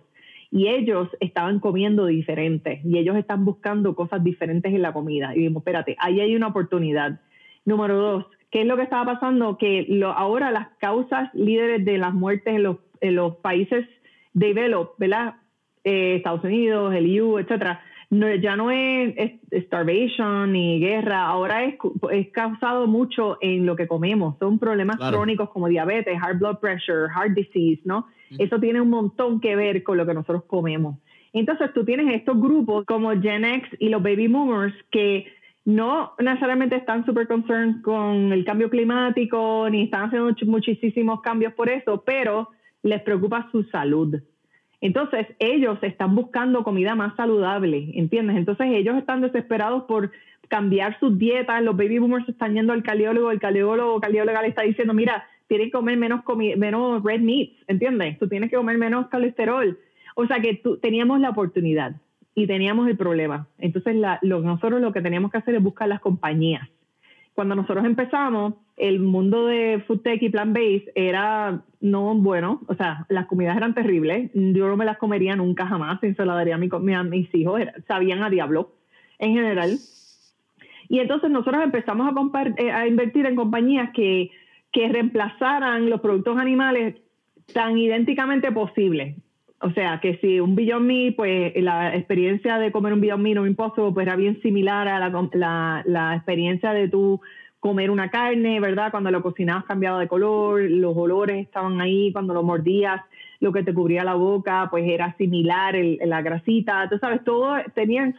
[0.50, 5.36] Y ellos estaban comiendo diferente y ellos están buscando cosas diferentes en la comida.
[5.36, 7.20] Y dijimos, espérate, ahí hay una oportunidad.
[7.66, 9.58] Número dos, ¿qué es lo que estaba pasando?
[9.58, 13.88] Que lo, ahora las causas líderes de las muertes en los, en los países
[14.34, 15.36] develop, ¿verdad?
[15.84, 19.14] Eh, Estados Unidos, el EU, etcétera, no, ya no es,
[19.66, 21.76] starvation ni guerra, ahora es,
[22.12, 24.38] es, causado mucho en lo que comemos.
[24.40, 28.08] Son problemas crónicos como diabetes, high blood pressure, heart disease, ¿no?
[28.38, 30.98] Eso tiene un montón que ver con lo que nosotros comemos.
[31.34, 35.28] Entonces tú tienes estos grupos como Gen X y los baby boomers que
[35.70, 41.70] no necesariamente están super concerned con el cambio climático ni están haciendo muchísimos cambios por
[41.70, 42.50] eso, pero
[42.82, 44.20] les preocupa su salud.
[44.82, 48.38] Entonces, ellos están buscando comida más saludable, ¿entiendes?
[48.38, 50.10] Entonces, ellos están desesperados por
[50.48, 54.64] cambiar sus dietas, los baby boomers están yendo al cardiólogo, el cardiólogo, cardiólogo le está
[54.64, 56.22] diciendo, mira, tienes que comer menos,
[56.58, 58.18] menos red meats, ¿entiendes?
[58.18, 59.78] Tú tienes que comer menos colesterol.
[60.16, 61.96] O sea que tú, teníamos la oportunidad
[62.36, 63.48] y teníamos el problema.
[63.58, 66.70] Entonces, lo, nosotros lo que teníamos que hacer es buscar las compañías
[67.40, 72.76] cuando nosotros empezamos, el mundo de food tech y plant based era no bueno, o
[72.76, 76.56] sea, las comidas eran terribles, yo no me las comería nunca jamás, se las daría
[76.56, 78.74] a, mis hijos, sabían a diablo
[79.20, 79.78] en general.
[80.90, 84.32] Y entonces nosotros empezamos a, eh, a invertir en compañías que,
[84.74, 86.98] que reemplazaran los productos animales
[87.54, 89.16] tan idénticamente posible.
[89.62, 93.38] O sea, que si un Beyond Meat, pues la experiencia de comer un Beyond Meat
[93.38, 97.20] o un Impossible, pues era bien similar a la, la, experiencia de tú
[97.60, 98.90] comer una carne, ¿verdad?
[98.90, 103.02] Cuando lo cocinabas cambiaba de color, los olores estaban ahí, cuando lo mordías,
[103.42, 107.58] lo que te cubría la boca, pues era similar, el, la grasita, tú sabes, todo
[107.76, 108.16] tenían,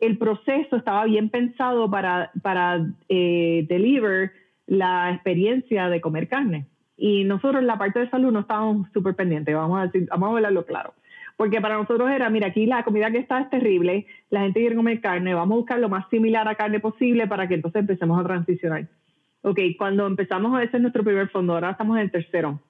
[0.00, 4.32] el proceso estaba bien pensado para, para eh, deliver
[4.66, 6.66] la experiencia de comer carne.
[7.02, 10.28] Y nosotros en la parte de salud no estábamos súper pendientes, vamos a decir, vamos
[10.28, 10.92] a hablarlo claro.
[11.38, 14.76] Porque para nosotros era, mira, aquí la comida que está es terrible, la gente quiere
[14.76, 18.20] comer carne, vamos a buscar lo más similar a carne posible para que entonces empecemos
[18.20, 18.86] a transicionar.
[19.40, 22.60] Ok, cuando empezamos a hacer nuestro primer fondo, ahora estamos en el tercero.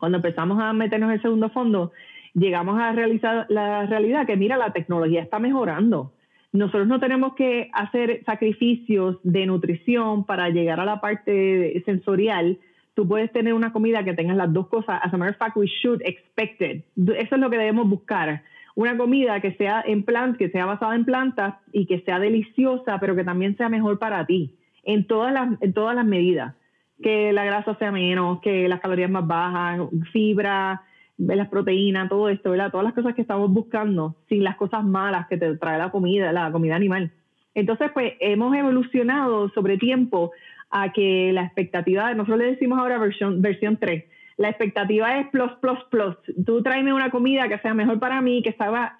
[0.00, 1.92] Cuando empezamos a meternos en el segundo fondo,
[2.34, 6.12] llegamos a realizar la realidad que, mira, la tecnología está mejorando.
[6.50, 12.58] Nosotros no tenemos que hacer sacrificios de nutrición para llegar a la parte sensorial
[13.06, 15.00] puedes tener una comida que tenga las dos cosas.
[15.02, 16.84] As a matter of fact, we should expect it.
[16.96, 18.42] Eso es lo que debemos buscar.
[18.74, 22.98] Una comida que sea en plant, que sea basada en plantas y que sea deliciosa,
[23.00, 26.54] pero que también sea mejor para ti, en todas las, en todas las medidas.
[27.02, 30.82] Que la grasa sea menos, que las calorías más bajas, fibra,
[31.18, 32.70] las proteínas, todo esto, ¿verdad?
[32.70, 36.32] Todas las cosas que estamos buscando, sin las cosas malas que te trae la comida,
[36.32, 37.12] la comida animal.
[37.54, 40.32] Entonces, pues hemos evolucionado sobre tiempo
[40.70, 44.04] a que la expectativa, nosotros le decimos ahora versión, versión 3,
[44.40, 46.16] la expectativa es plus, plus, plus.
[46.46, 48.96] Tú tráeme una comida que sea mejor para mí, que estaba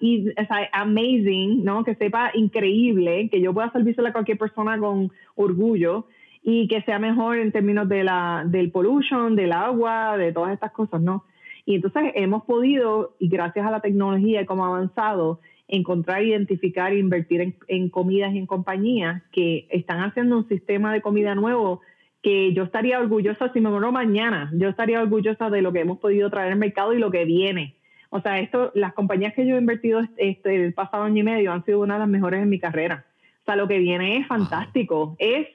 [0.71, 1.83] amazing, ¿no?
[1.83, 6.05] Que sepa increíble, que yo pueda servírsela a cualquier persona con orgullo
[6.43, 10.73] y que sea mejor en términos de la, del pollution, del agua, de todas estas
[10.73, 11.23] cosas, ¿no?
[11.65, 15.39] Y entonces hemos podido, y gracias a la tecnología y cómo ha avanzado,
[15.71, 21.01] encontrar, identificar e invertir en, comidas y en compañías que están haciendo un sistema de
[21.01, 21.81] comida nuevo
[22.21, 25.97] que yo estaría orgullosa si me muero mañana, yo estaría orgullosa de lo que hemos
[25.97, 27.75] podido traer al mercado y lo que viene.
[28.09, 31.53] O sea, esto, las compañías que yo he invertido este, el pasado año y medio
[31.53, 33.05] han sido una de las mejores en mi carrera.
[33.41, 35.15] O sea, lo que viene es fantástico.
[35.17, 35.47] Es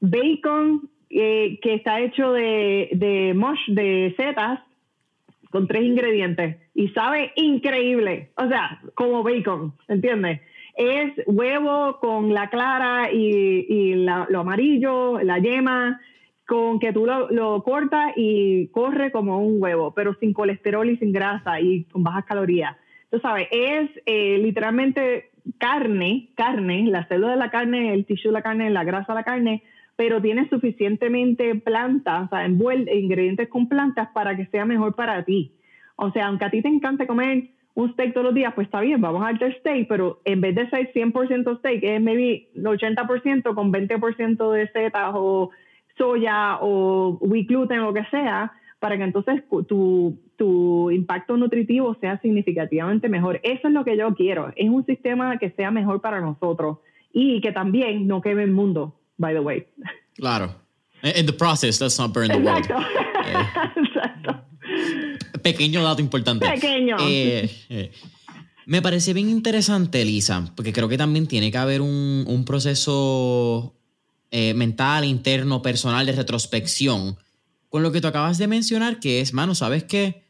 [0.00, 4.60] bacon eh, que está hecho de, de mush, de setas,
[5.50, 10.40] con tres ingredientes y sabe increíble, o sea, como bacon, ¿entiendes?
[10.76, 16.00] Es huevo con la clara y, lo amarillo, la yema,
[16.46, 21.12] con que tú lo, cortas y corre como un huevo, pero sin colesterol y sin
[21.12, 22.76] grasa y con bajas calorías.
[23.10, 28.32] Tú sabes, es eh, literalmente carne, carne, la célula de la carne, el tissue de
[28.32, 29.62] la carne, la grasa de la carne,
[29.94, 35.52] pero tiene suficientemente plantas, o sea, ingredientes con plantas para que sea mejor para ti.
[35.96, 38.80] O sea, aunque a ti te encante comer un steak todos los días, pues está
[38.80, 43.54] bien, vamos a hacer steak, pero en vez de ser 100% steak, es maybe 80%
[43.54, 45.50] con 20% de setas o
[45.98, 51.96] soya o wheat gluten o lo que sea, para que entonces tu, tu impacto nutritivo
[52.00, 53.40] sea significativamente mejor.
[53.42, 54.52] Eso es lo que yo quiero.
[54.56, 56.78] Es un sistema que sea mejor para nosotros
[57.12, 59.66] y que también no queme el mundo, by the way.
[60.16, 60.50] Claro.
[61.02, 62.66] In the process, let's not burn the world.
[63.76, 64.40] Exacto.
[65.44, 66.48] Pequeño dato importante.
[66.48, 66.96] Pequeño.
[67.02, 67.92] Eh, eh,
[68.64, 73.76] me parece bien interesante, Elisa, porque creo que también tiene que haber un, un proceso
[74.30, 77.18] eh, mental, interno, personal de retrospección
[77.68, 80.24] con lo que tú acabas de mencionar, que es, mano, ¿sabes qué?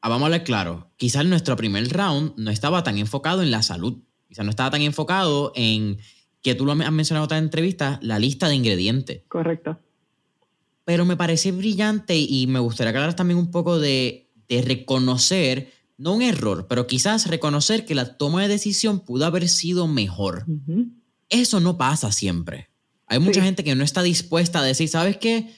[0.00, 0.90] Ah, vamos a hablar claro.
[0.96, 3.98] Quizás nuestro primer round no estaba tan enfocado en la salud.
[4.28, 5.98] Quizás no estaba tan enfocado en
[6.42, 9.22] que tú lo has mencionado en otra entrevista, la lista de ingredientes.
[9.28, 9.78] Correcto.
[10.84, 16.12] Pero me parece brillante y me gustaría que hablaras también un poco de, reconocer, no
[16.12, 20.44] un error, pero quizás reconocer que la toma de decisión pudo haber sido mejor.
[21.28, 22.68] Eso no pasa siempre.
[23.06, 25.54] Hay mucha gente que no está dispuesta a decir, ¿sabes qué?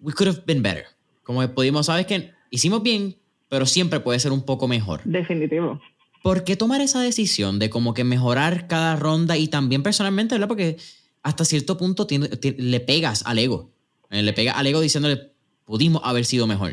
[0.00, 0.84] We could have been better.
[1.22, 2.32] Como pudimos, ¿sabes qué?
[2.50, 3.16] Hicimos bien,
[3.48, 5.00] pero siempre puede ser un poco mejor.
[5.04, 5.80] Definitivo.
[6.26, 10.48] ¿por qué tomar esa decisión de como que mejorar cada ronda y también personalmente, ¿verdad?
[10.48, 10.76] Porque
[11.22, 13.70] hasta cierto punto le pegas al ego.
[14.10, 15.30] Eh, le pegas al ego diciéndole,
[15.64, 16.72] pudimos haber sido mejor.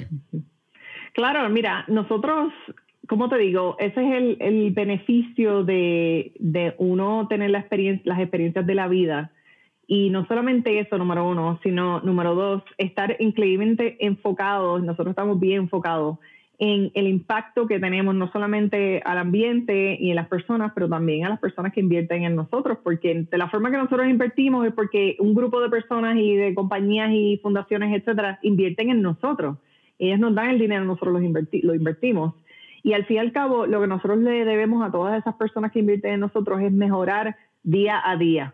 [1.14, 2.52] Claro, mira, nosotros,
[3.08, 8.76] como te digo, ese es el, beneficio de, uno tener la experiencia, las experiencias de
[8.76, 9.32] la vida.
[9.86, 15.64] Y no solamente eso, número uno, sino número dos, estar increíblemente enfocados, nosotros estamos bien
[15.64, 16.18] enfocados
[16.60, 21.26] en el impacto que tenemos no solamente al ambiente y en las personas, pero también
[21.26, 24.74] a las personas que invierten en nosotros, porque de la forma que nosotros invertimos es
[24.74, 29.58] porque un grupo de personas y de compañías y fundaciones, etcétera, invierten en nosotros.
[29.98, 32.36] Ellos nos dan el dinero, nosotros lo invertimos.
[32.84, 35.72] Y al fin y al cabo, lo que nosotros le debemos a todas esas personas
[35.72, 38.54] que invierten en nosotros es mejorar día a día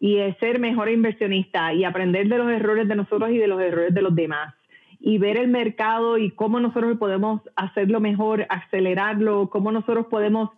[0.00, 3.60] y es ser mejor inversionista y aprender de los errores de nosotros y de los
[3.60, 4.54] errores de los demás
[5.00, 10.50] y ver el mercado y cómo nosotros podemos hacerlo mejor, acelerarlo, cómo nosotros podemos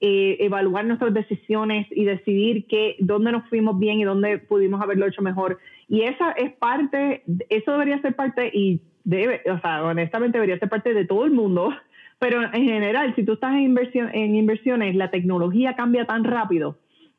[0.00, 5.06] eh, evaluar nuestras decisiones y decidir qué, dónde nos fuimos bien y dónde pudimos haberlo
[5.06, 5.58] hecho mejor.
[5.88, 10.70] Y esa es parte, eso debería ser parte y debe, o sea, honestamente debería ser
[10.70, 11.74] parte de todo el mundo,
[12.18, 16.78] pero en general, si tú estás en, inversión, en inversiones, la tecnología cambia tan rápido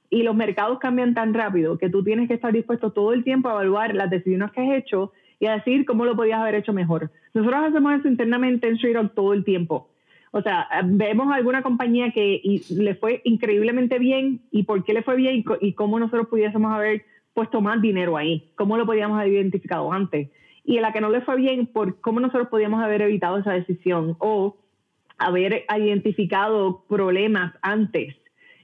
[0.09, 3.49] y los mercados cambian tan rápido que tú tienes que estar dispuesto todo el tiempo
[3.49, 5.11] a evaluar las decisiones que has hecho
[5.41, 7.09] y a decir cómo lo podías haber hecho mejor.
[7.33, 9.89] Nosotros hacemos eso internamente en Street todo el tiempo.
[10.29, 15.15] O sea, vemos alguna compañía que le fue increíblemente bien y por qué le fue
[15.15, 19.91] bien y, cómo nosotros pudiésemos haber puesto más dinero ahí, cómo lo podíamos haber identificado
[19.91, 20.29] antes.
[20.63, 23.51] Y en la que no le fue bien, por cómo nosotros podíamos haber evitado esa
[23.51, 24.57] decisión o
[25.17, 28.15] haber identificado problemas antes.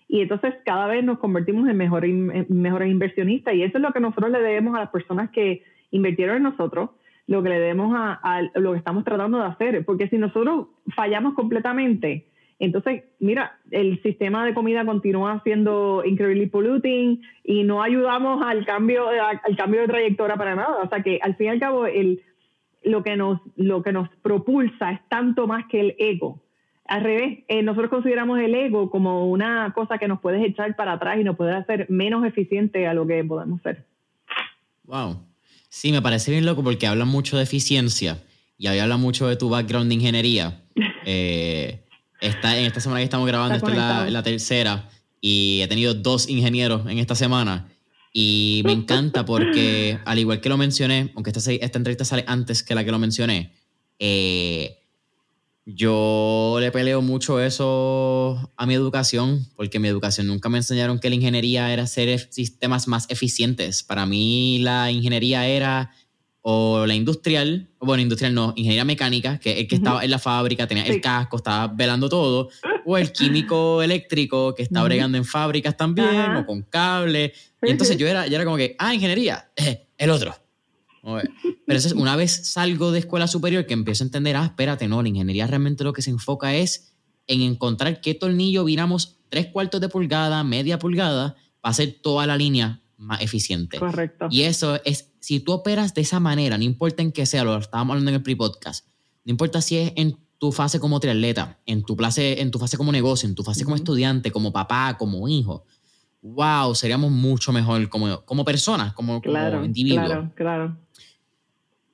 [0.08, 3.92] Y entonces cada vez nos convertimos en, mejor, en mejores inversionistas y eso es lo
[3.92, 6.92] que nosotros le debemos a las personas que invirtieron en nosotros,
[7.28, 11.34] lo que le debemos a, lo que estamos tratando de hacer, porque si nosotros fallamos
[11.34, 12.26] completamente,
[12.60, 19.08] entonces, mira, el sistema de comida continúa siendo incredibly polluting y no ayudamos al cambio,
[19.10, 20.78] al cambio de trayectoria para nada.
[20.84, 22.24] O sea que al fin y al cabo, el,
[22.84, 26.42] lo, que nos, lo que nos propulsa es tanto más que el ego.
[26.86, 30.94] Al revés, eh, nosotros consideramos el ego como una cosa que nos puede echar para
[30.94, 33.86] atrás y nos puede hacer menos eficiente a lo que podemos ser.
[34.86, 35.27] Wow.
[35.70, 38.24] Sí, me parece bien loco porque habla mucho de eficiencia
[38.58, 40.64] y ahí habla mucho de tu background de ingeniería.
[41.10, 41.86] Eh,
[42.20, 44.90] está, en esta semana que estamos grabando, esta es la, tercera
[45.22, 47.70] y he tenido dos ingenieros en esta semana
[48.12, 52.62] y me encanta porque, al igual que lo mencioné, aunque esta, esta entrevista sale antes
[52.62, 53.54] que la que lo mencioné,
[54.00, 54.80] eh,
[55.70, 61.10] yo le peleo mucho eso a mi educación, porque mi educación nunca me enseñaron que
[61.10, 63.84] la ingeniería era hacer sistemas más eficientes.
[63.84, 65.92] Para mí la ingeniería era
[66.42, 70.68] o la industrial, bueno, industrial no, ingeniería mecánica, que el que estaba en la fábrica,
[70.68, 72.48] tenía el casco, estaba velando todo,
[72.86, 77.34] o el químico eléctrico, que estaba bregando en fábricas también, o con cable.
[77.62, 79.52] Y entonces yo era, yo era como que, ah, ingeniería,
[79.98, 80.34] el otro.
[81.66, 84.88] Pero eso es, una vez salgo de escuela superior que empiezo a entender, ah, espérate,
[84.88, 86.94] no, la ingeniería realmente lo que se enfoca es
[87.28, 92.38] en encontrar qué tornillo viramos tres cuartos de pulgada, media pulgada, para hacer toda la
[92.38, 93.80] línea más eficiente.
[93.80, 94.28] Correcto.
[94.30, 97.58] Y eso es, si tú operas de esa manera, no importa en qué sea, lo
[97.58, 98.88] estábamos hablando en el pre-podcast,
[99.26, 102.78] no importa si es en tu fase como triatleta, en tu, fase, en tu fase
[102.78, 105.66] como negocio, en tu fase como estudiante, como papá, como hijo,
[106.22, 110.06] wow, seríamos mucho mejor como, como personas, como, claro, como individuos.
[110.06, 110.78] Claro, claro.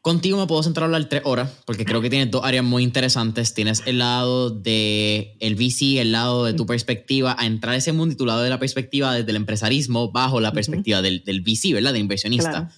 [0.04, 2.84] Contigo me puedo centrar a hablar tres horas, porque creo que tienes dos áreas muy
[2.84, 3.54] interesantes.
[3.54, 7.93] Tienes el lado de el VC, el lado de tu perspectiva, a entrar a ese
[7.93, 11.39] mundo y tu lado de la perspectiva desde el empresarismo bajo la perspectiva del, del,
[11.39, 11.93] VC, ¿verdad?
[11.93, 12.70] De inversionista.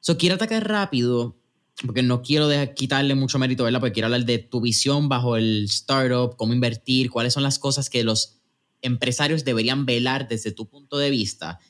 [0.00, 1.38] So, quiero atacar rápido
[1.86, 3.80] porque no quiero quitarle mucho mérito, ¿verdad?
[3.80, 7.88] Porque quiero hablar de tu visión bajo el startup, cómo invertir, cuáles son las cosas
[7.88, 8.42] que los
[8.82, 11.60] empresarios deberían velar desde tu punto de vista.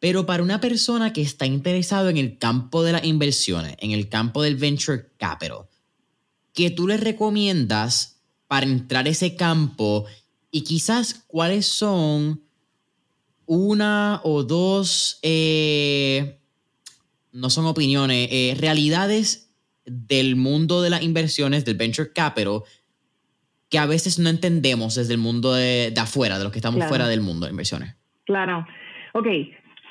[0.00, 4.08] Pero para una persona que está interesado en el campo de las inversiones, en el
[4.08, 5.66] campo del venture capital,
[6.54, 10.06] ¿qué tú le recomiendas para entrar a ese campo
[10.50, 12.40] y quizás cuáles son
[13.46, 16.38] una o dos, eh,
[17.32, 22.62] no son opiniones, eh, realidades del mundo de las inversiones, del venture capital,
[23.68, 27.08] que a veces no entendemos desde el mundo de, afuera, de los que estamos fuera
[27.08, 27.94] del mundo de inversiones.
[28.24, 28.66] Claro.
[29.14, 29.26] Ok,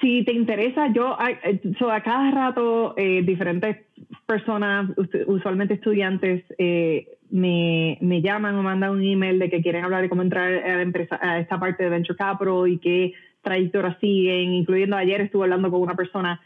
[0.01, 1.59] si te interesa, yo, eh,
[1.91, 3.77] a cada rato diferentes
[4.25, 4.91] personas,
[5.25, 6.43] usualmente estudiantes,
[7.29, 10.75] me, me, llaman o mandan un email de que quieren hablar de cómo entrar a,
[10.77, 15.43] la empresa, a esta parte de Venture Capital y qué trayectorias siguen, incluyendo ayer estuve
[15.43, 16.39] hablando con una persona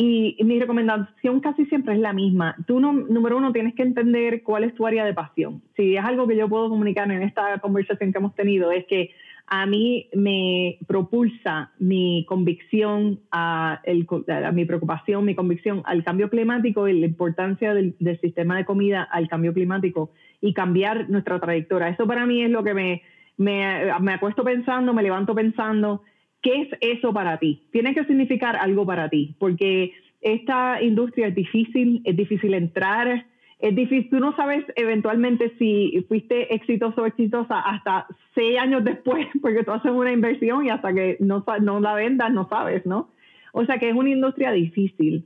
[0.00, 2.54] y mi recomendación casi siempre es la misma.
[2.68, 5.60] Tú, no, número uno, tienes que entender cuál es tu área de pasión.
[5.74, 9.10] Si es algo que yo puedo comunicar en esta conversación que hemos tenido, es que
[9.50, 14.06] a mí me propulsa mi convicción, a, el,
[14.52, 19.28] mi preocupación, mi convicción al cambio climático y la importancia del, sistema de comida al
[19.28, 21.88] cambio climático y cambiar nuestra trayectoria.
[21.88, 23.02] Eso para mí es lo que me,
[23.38, 26.02] me, me acuesto pensando, me levanto pensando,
[26.42, 27.68] ¿qué es eso para ti?
[27.72, 33.24] Tiene que significar algo para ti, porque esta industria es difícil, es difícil entrar,
[33.58, 39.26] es difícil, tú no sabes eventualmente si fuiste exitoso o exitosa hasta seis años después,
[39.42, 43.10] porque tú haces una inversión y hasta que no, no la vendas no sabes, ¿no?
[43.52, 45.24] O sea que es una industria difícil.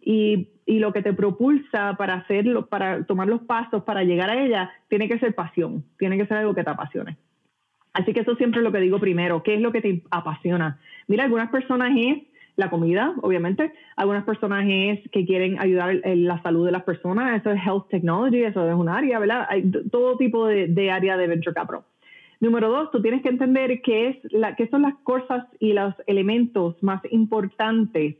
[0.00, 4.42] Y, y lo que te propulsa para hacerlo, para tomar los pasos, para llegar a
[4.42, 7.16] ella, tiene que ser pasión, tiene que ser algo que te apasione.
[7.92, 10.78] Así que eso siempre es lo que digo primero, ¿qué es lo que te apasiona?
[11.06, 12.18] Mira, algunas personas es
[12.56, 13.72] la comida, obviamente.
[13.96, 17.40] Algunas personas es que quieren ayudar en la salud de las personas.
[17.40, 19.46] Eso es health technology, eso es un área, ¿verdad?
[19.48, 21.82] Hay todo tipo de, área de venture capital.
[22.40, 25.94] Número dos, tú tienes que entender qué, es la, qué son las cosas y los
[26.06, 28.16] elementos más importantes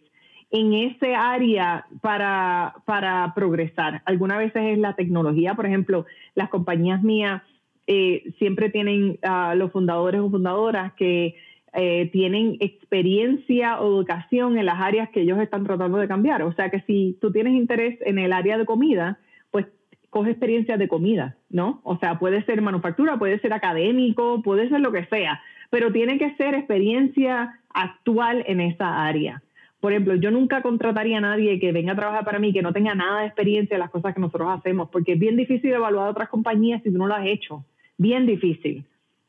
[0.50, 4.02] en ese área para, para progresar.
[4.06, 7.42] Algunas veces es la tecnología, por ejemplo, las compañías mías
[7.86, 11.34] eh, siempre tienen a los fundadores o fundadoras que
[11.74, 16.42] eh, tienen experiencia o educación en las áreas que ellos están tratando de cambiar.
[16.42, 19.18] O sea que si tú tienes interés en el área de comida,
[19.50, 19.66] pues
[20.08, 21.80] coge experiencia de comida, ¿no?
[21.82, 26.16] O sea, puede ser manufactura, puede ser académico, puede ser lo que sea, pero tiene
[26.18, 29.42] que ser experiencia actual en esa área.
[29.80, 32.72] Por ejemplo, yo nunca contrataría a nadie que venga a trabajar para mí que no
[32.72, 36.08] tenga nada de experiencia en las cosas que nosotros hacemos, porque es bien difícil evaluar
[36.08, 37.64] otras compañías si tú no lo has hecho.
[37.98, 38.84] Bien difícil.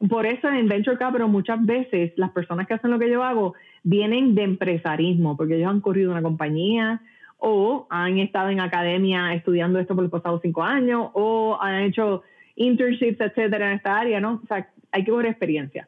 [0.10, 3.54] Por eso en Venture Capital muchas veces las personas que hacen lo que yo hago
[3.84, 7.02] vienen de empresarismo, porque ellos han corrido una compañía
[7.38, 12.24] o han estado en academia estudiando esto por los pasados cinco años o han hecho
[12.56, 14.42] internships, etcétera, en esta área, ¿no?
[14.44, 15.88] O sea, hay que ver experiencia.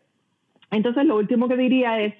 [0.71, 2.13] Entonces, lo último que diría es,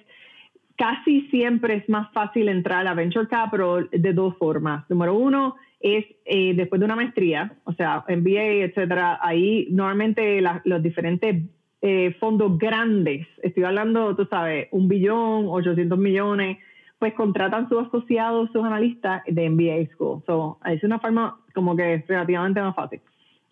[0.76, 4.88] casi siempre es más fácil entrar a Venture Capital de dos formas.
[4.88, 10.82] Número uno, es eh, después de una maestría, o sea, MBA, etcétera, ahí normalmente los
[10.82, 11.44] diferentes
[11.80, 16.58] eh, fondos grandes, estoy hablando, tú sabes, un billón, 800 millones,
[16.98, 20.22] pues contratan sus asociados, sus analistas de MBA School.
[20.26, 23.00] So, es una forma como que relativamente más fácil.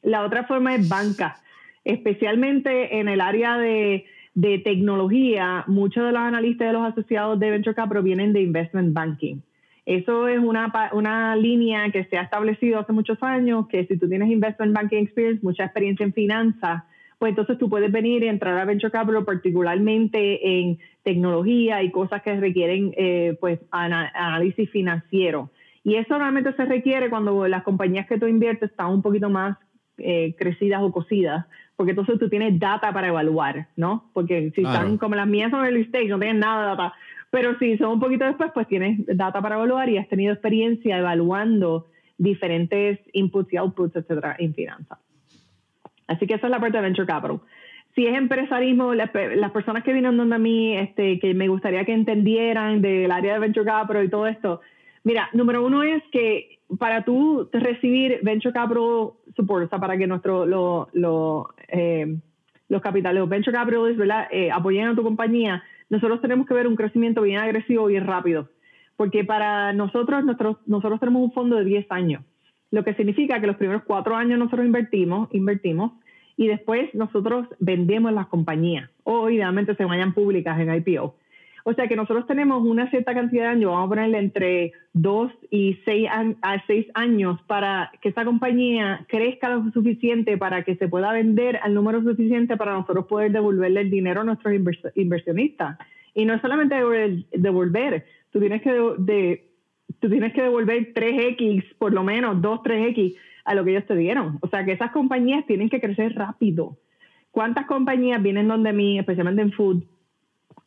[0.03, 1.37] La otra forma es banca,
[1.85, 7.51] especialmente en el área de, de tecnología, muchos de los analistas de los asociados de
[7.51, 9.37] Venture Capital provienen de Investment Banking.
[9.87, 14.09] Eso es una, una línea que se ha establecido hace muchos años, que si tú
[14.09, 16.83] tienes Investment Banking Experience, mucha experiencia en finanzas,
[17.18, 22.22] pues entonces tú puedes venir y entrar a Venture Capital particularmente en tecnología y cosas
[22.22, 25.50] que requieren eh, pues análisis financiero.
[25.82, 29.56] Y eso normalmente se requiere cuando las compañías que tú inviertes están un poquito más
[29.98, 31.46] eh, crecidas o cocidas,
[31.76, 34.10] porque entonces tú tienes data para evaluar, ¿no?
[34.12, 36.94] Porque si están como las mías son early stage, no tienen nada de data,
[37.30, 40.98] pero si son un poquito después, pues tienes data para evaluar y has tenido experiencia
[40.98, 41.86] evaluando
[42.18, 44.98] diferentes inputs y outputs, etcétera, en finanzas.
[46.07, 47.40] Así que esa es la parte de Venture Capital.
[47.94, 51.94] Si es empresarismo, las, personas que vienen donde a mí, este, que me gustaría que
[51.94, 54.61] entendieran del área de Venture Capital y todo esto,
[55.02, 60.07] mira, número uno es que para tú recibir Venture Capital Support, o sea, para que
[60.07, 62.16] nuestro, lo, eh,
[62.68, 64.28] los capitales, los Venture Capitalists, ¿verdad?
[64.30, 68.50] Eh, apoyen a tu compañía, nosotros tenemos que ver un crecimiento bien agresivo, bien rápido.
[68.96, 72.22] Porque para nosotros, nosotros, nosotros tenemos un fondo de 10 años
[72.70, 75.92] lo que significa que los primeros cuatro años nosotros invertimos, invertimos
[76.36, 81.14] y después nosotros vendemos las compañías o idealmente se vayan públicas en IPO.
[81.68, 85.32] O sea que nosotros tenemos una cierta cantidad de años, vamos a ponerle entre dos
[85.50, 86.08] y seis
[86.40, 91.58] a seis años para que esa compañía crezca lo suficiente para que se pueda vender
[91.64, 94.54] al número suficiente para nosotros poder devolverle el dinero a nuestros
[94.94, 95.76] inversionistas.
[96.14, 96.76] Y no es solamente
[97.32, 99.44] devolver, tú tienes que, de,
[100.01, 103.97] tú tienes que devolver 3X, por lo menos 2, 3X a lo que ellos te
[103.97, 104.38] dieron.
[104.42, 106.76] O sea que esas compañías tienen que crecer rápido.
[107.30, 109.84] ¿Cuántas compañías vienen donde mí, especialmente en food,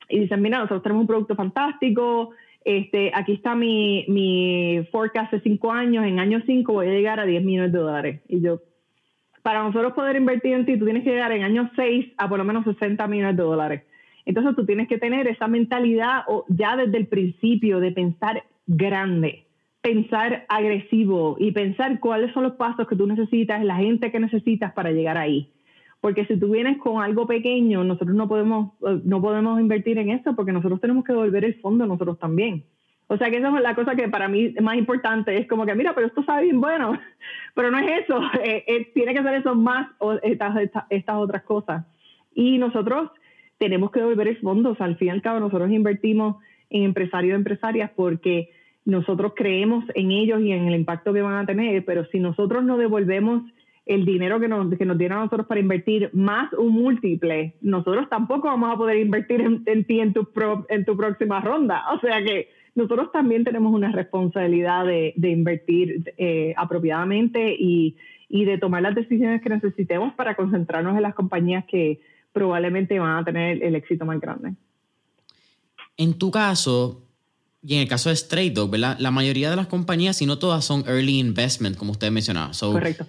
[0.07, 2.32] y dicen, mira, nosotros tenemos un producto fantástico,
[2.65, 7.19] este, aquí está mi, mi forecast de cinco años, en año cinco voy a llegar
[7.19, 8.21] a 10 millones de dólares.
[8.27, 8.61] Y yo,
[9.43, 12.38] para nosotros poder invertir en ti, tú tienes que llegar en año seis a por
[12.38, 13.84] lo menos 60 millones de dólares.
[14.25, 19.45] Entonces tú tienes que tener esa mentalidad ya desde el principio de pensar grande,
[19.82, 24.74] pensar agresivo y pensar cuáles son los pasos que tú necesitas, la gente que necesitas
[24.74, 25.49] para llegar ahí.
[26.01, 30.11] Porque si tú vienes con algo pequeño, nosotros no podemos, eh, no podemos invertir en
[30.11, 32.63] eso porque nosotros tenemos que devolver el fondo nosotros también.
[33.07, 35.36] O sea que esa es la cosa que para mí es más importante.
[35.36, 36.97] Es como que, mira, pero esto sabe bien bueno.
[37.55, 38.22] Pero no es eso.
[38.43, 40.55] Eh, eh, tiene que ser eso más o estas,
[40.89, 41.86] estas, otras cosas.
[42.36, 43.09] Y nosotros
[43.57, 44.70] tenemos que devolver el fondo.
[44.70, 46.38] O sea, al fin y al cabo, nosotros invertimos
[46.70, 48.51] en empresarios y empresarias porque
[48.89, 51.85] nosotros creemos en ellos y en el impacto que van a tener.
[51.85, 53.43] Pero si nosotros no devolvemos
[53.85, 58.07] el dinero que nos, que nos dieron a nosotros para invertir más un múltiple, nosotros
[58.09, 60.27] tampoco vamos a poder invertir en, ti en tu,
[60.69, 61.83] en tu próxima ronda.
[61.93, 67.95] O sea que nosotros también tenemos una responsabilidad de, invertir eh, apropiadamente y,
[68.29, 71.99] y de tomar las decisiones que necesitemos para concentrarnos en las compañías que
[72.31, 74.53] probablemente van a tener el éxito más grande.
[75.97, 77.09] En tu caso,
[77.62, 78.97] y en el caso de Straight Dog, ¿verdad?
[78.99, 82.51] La mayoría de las compañías, si no todas, son early investment, como usted mencionaba.
[82.60, 83.05] Correcto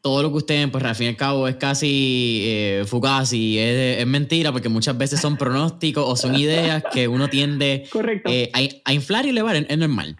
[0.00, 3.58] todo lo que ustedes, pues al fin y al cabo, es casi eh, fugaz y
[3.58, 7.84] es, mentira, porque muchas veces son pronósticos o son ideas que uno tiende
[8.24, 8.50] eh,
[8.84, 10.16] a, inflar y elevar, es, normal.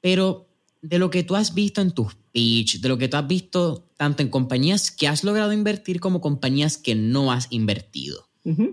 [0.00, 0.48] Pero
[0.82, 3.88] de lo que tú has visto en tus pitch, de lo que tú has visto
[3.96, 8.28] tanto en compañías que has logrado invertir como compañías que no has invertido,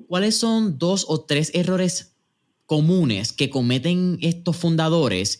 [0.07, 2.12] ¿cuáles son dos o tres errores
[2.65, 5.39] comunes que cometen estos fundadores,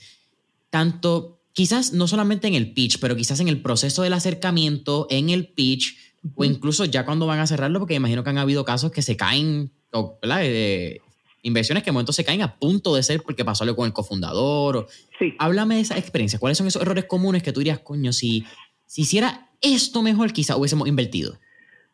[0.70, 5.30] tanto quizás no solamente en el pitch, pero quizás en el proceso del acercamiento, en
[5.30, 5.96] el pitch,
[6.36, 9.16] o incluso ya cuando van a cerrarlo, porque imagino que han habido casos que se
[9.18, 9.72] caen,
[10.22, 10.40] ¿verdad?
[10.40, 11.02] De
[11.44, 13.94] inversiones que en momentos se caen a punto de ser porque pasó algo con el
[13.94, 14.88] cofundador.
[15.20, 15.34] Sí.
[15.38, 16.40] Háblame de esa experiencia.
[16.40, 18.46] ¿Cuáles son esos errores comunes que tú dirías, coño, si,
[18.86, 21.38] si hiciera esto mejor, quizás hubiésemos invertido?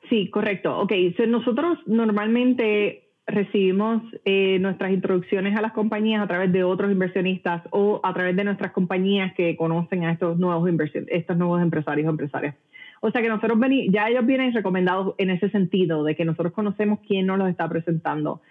[0.10, 0.78] Sí, correcto.
[0.80, 0.92] Ok,
[1.28, 8.00] nosotros normalmente recibimos eh, nuestras introducciones a las compañías a través de otros inversionistas o
[8.04, 10.70] a través de nuestras compañías que conocen a estos nuevos
[11.08, 12.56] estos nuevos empresarios o empresarias.
[13.02, 13.58] O sea que nosotros
[13.90, 17.70] ya ellos vienen recomendados en ese sentido, de que nosotros conocemos quién nos los está
[17.70, 18.42] presentando.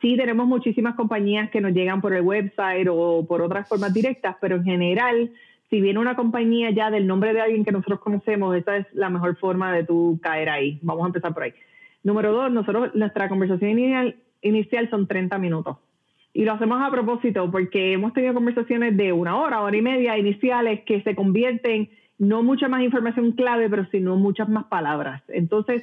[0.00, 4.36] Sí, tenemos muchísimas compañías que nos llegan por el website o por otras formas directas,
[4.40, 5.30] pero en general,
[5.68, 9.10] si viene una compañía ya del nombre de alguien que nosotros conocemos, esa es la
[9.10, 10.78] mejor forma de tú caer ahí.
[10.82, 11.52] Vamos a empezar por ahí.
[12.04, 15.76] Número dos, nosotros, nuestra conversación inicial inicial son 30 minutos.
[16.32, 20.18] Y lo hacemos a propósito porque hemos tenido conversaciones de una hora, hora y media
[20.18, 25.22] iniciales que se convierten no mucha más información clave, pero sino muchas más palabras.
[25.28, 25.82] Entonces,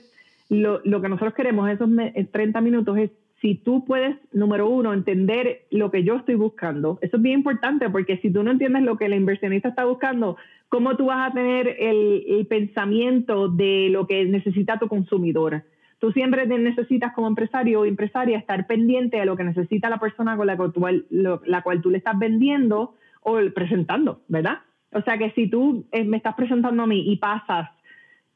[0.49, 1.89] lo, lo que nosotros queremos esos
[2.31, 6.99] 30 minutos es si tú puedes, número uno, entender lo que yo estoy buscando.
[7.01, 10.37] Eso es bien importante porque si tú no entiendes lo que el inversionista está buscando,
[10.69, 15.63] ¿cómo tú vas a tener el, el pensamiento de lo que necesita tu consumidor?
[15.99, 20.35] Tú siempre necesitas como empresario o empresaria estar pendiente de lo que necesita la persona
[20.37, 24.59] con la cual, la cual tú le estás vendiendo o presentando, ¿verdad?
[24.91, 27.69] O sea que si tú eh, me estás presentando a mí y pasas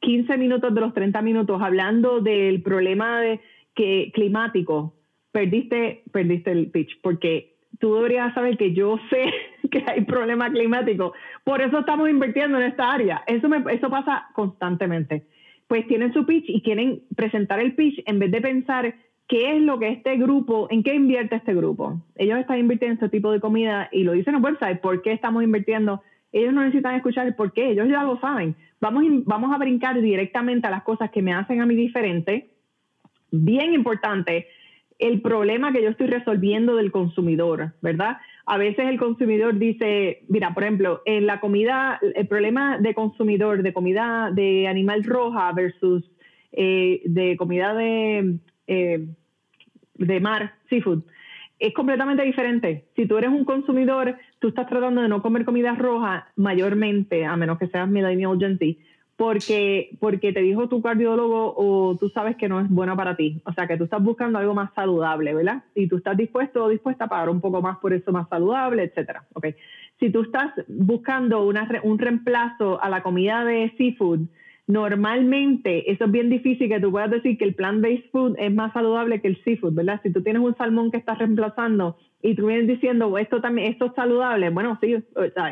[0.00, 3.40] 15 minutos de los 30 minutos hablando del problema de,
[3.74, 4.94] que, climático,
[5.32, 9.32] perdiste, perdiste el pitch, porque tú deberías saber que yo sé
[9.70, 11.12] que hay problema climático.
[11.44, 13.22] Por eso estamos invirtiendo en esta área.
[13.26, 15.26] Eso, me, eso pasa constantemente
[15.70, 18.92] pues tienen su pitch y quieren presentar el pitch en vez de pensar
[19.28, 22.02] qué es lo que este grupo, en qué invierte este grupo.
[22.16, 25.00] Ellos están invirtiendo en este tipo de comida y lo dicen en el website, ¿por
[25.00, 26.02] qué estamos invirtiendo?
[26.32, 28.56] Ellos no necesitan escuchar el por qué, ellos ya lo saben.
[28.80, 32.50] Vamos, vamos a brincar directamente a las cosas que me hacen a mí diferente.
[33.30, 34.48] Bien importante,
[34.98, 38.16] el problema que yo estoy resolviendo del consumidor, ¿verdad?
[38.50, 43.62] A veces el consumidor dice, mira, por ejemplo, en la comida, el problema de consumidor
[43.62, 46.02] de comida de animal roja versus
[46.50, 49.06] eh, de comida de, eh,
[49.94, 51.04] de mar, seafood,
[51.60, 52.86] es completamente diferente.
[52.96, 57.36] Si tú eres un consumidor, tú estás tratando de no comer comida roja mayormente, a
[57.36, 58.80] menos que seas millennial gentil,
[59.20, 63.42] porque, porque te dijo tu cardiólogo o tú sabes que no es buena para ti.
[63.44, 65.62] O sea, que tú estás buscando algo más saludable, ¿verdad?
[65.74, 68.84] Y tú estás dispuesto o dispuesta a pagar un poco más por eso más saludable,
[68.84, 69.26] etcétera.
[69.34, 69.56] Okay.
[69.98, 74.20] Si tú estás buscando una, un reemplazo a la comida de seafood,
[74.66, 78.72] normalmente eso es bien difícil que tú puedas decir que el plant-based food es más
[78.72, 80.00] saludable que el seafood, ¿verdad?
[80.02, 83.84] Si tú tienes un salmón que estás reemplazando y tú vienes diciendo, esto también, esto
[83.84, 84.96] es saludable, bueno, sí,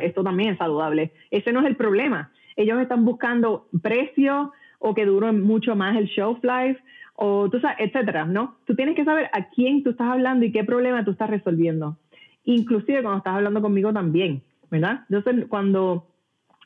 [0.01, 1.13] esto también es saludable.
[1.31, 6.07] Ese no es el problema ellos están buscando precio o que dure mucho más el
[6.07, 6.81] shelf life
[7.15, 8.57] o tú sabes, etcétera, ¿no?
[8.65, 11.97] Tú tienes que saber a quién tú estás hablando y qué problema tú estás resolviendo.
[12.45, 15.05] Inclusive cuando estás hablando conmigo también, ¿verdad?
[15.09, 16.07] Entonces, cuando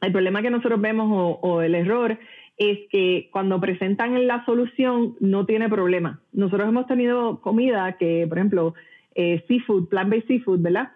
[0.01, 2.19] el problema que nosotros vemos o, el error
[2.59, 6.21] es que cuando presentan la solución no tiene problema.
[6.33, 8.75] Nosotros hemos tenido comida que, por ejemplo,
[9.15, 10.91] eh, seafood, plant-based seafood, ¿verdad?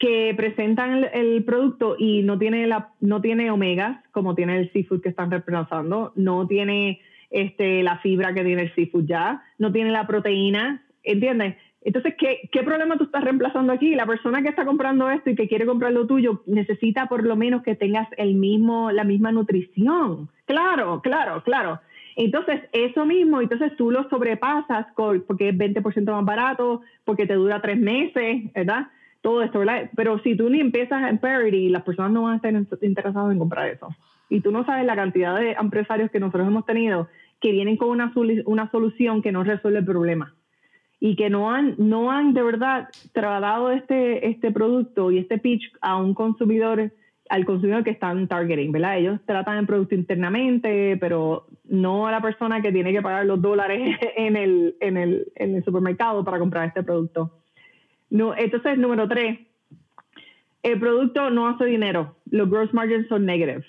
[0.00, 5.02] Que presentan el, producto y no tiene la no tiene omegas como tiene el seafood
[5.02, 9.92] que están reemplazando, no tiene este la fibra que tiene el seafood ya, no tiene
[9.92, 11.56] la proteína, ¿entiendes?
[11.82, 13.94] Entonces, ¿qué, ¿qué problema tú estás reemplazando aquí?
[13.94, 17.36] La persona que está comprando esto y que quiere comprar lo tuyo necesita por lo
[17.36, 20.30] menos que tengas el mismo, la misma nutrición.
[20.46, 21.80] Claro, claro, claro.
[22.16, 27.62] Entonces, eso mismo, entonces tú lo sobrepasas porque es 20% más barato, porque te dura
[27.62, 28.88] tres meses, ¿verdad?
[29.20, 29.90] Todo esto, ¿verdad?
[29.96, 32.52] Pero si tú ni empiezas en parity, las personas no van a estar
[32.82, 33.88] interesadas en comprar eso.
[34.28, 37.08] Y tú no sabes la cantidad de empresarios que nosotros hemos tenido
[37.40, 38.12] que vienen con una,
[38.46, 40.34] una solución que no resuelve el problema
[41.00, 45.72] y que no han, no han de verdad tratado este, este producto y este pitch
[45.80, 46.92] a un consumidor,
[47.30, 48.98] al consumidor que están targeting, ¿verdad?
[48.98, 53.40] Ellos tratan el producto internamente, pero no a la persona que tiene que pagar los
[53.40, 57.39] dólares en el, en el, en el supermercado para comprar este producto.
[58.10, 59.38] No, entonces, número tres,
[60.62, 63.64] el producto no hace dinero, los gross margins son negative.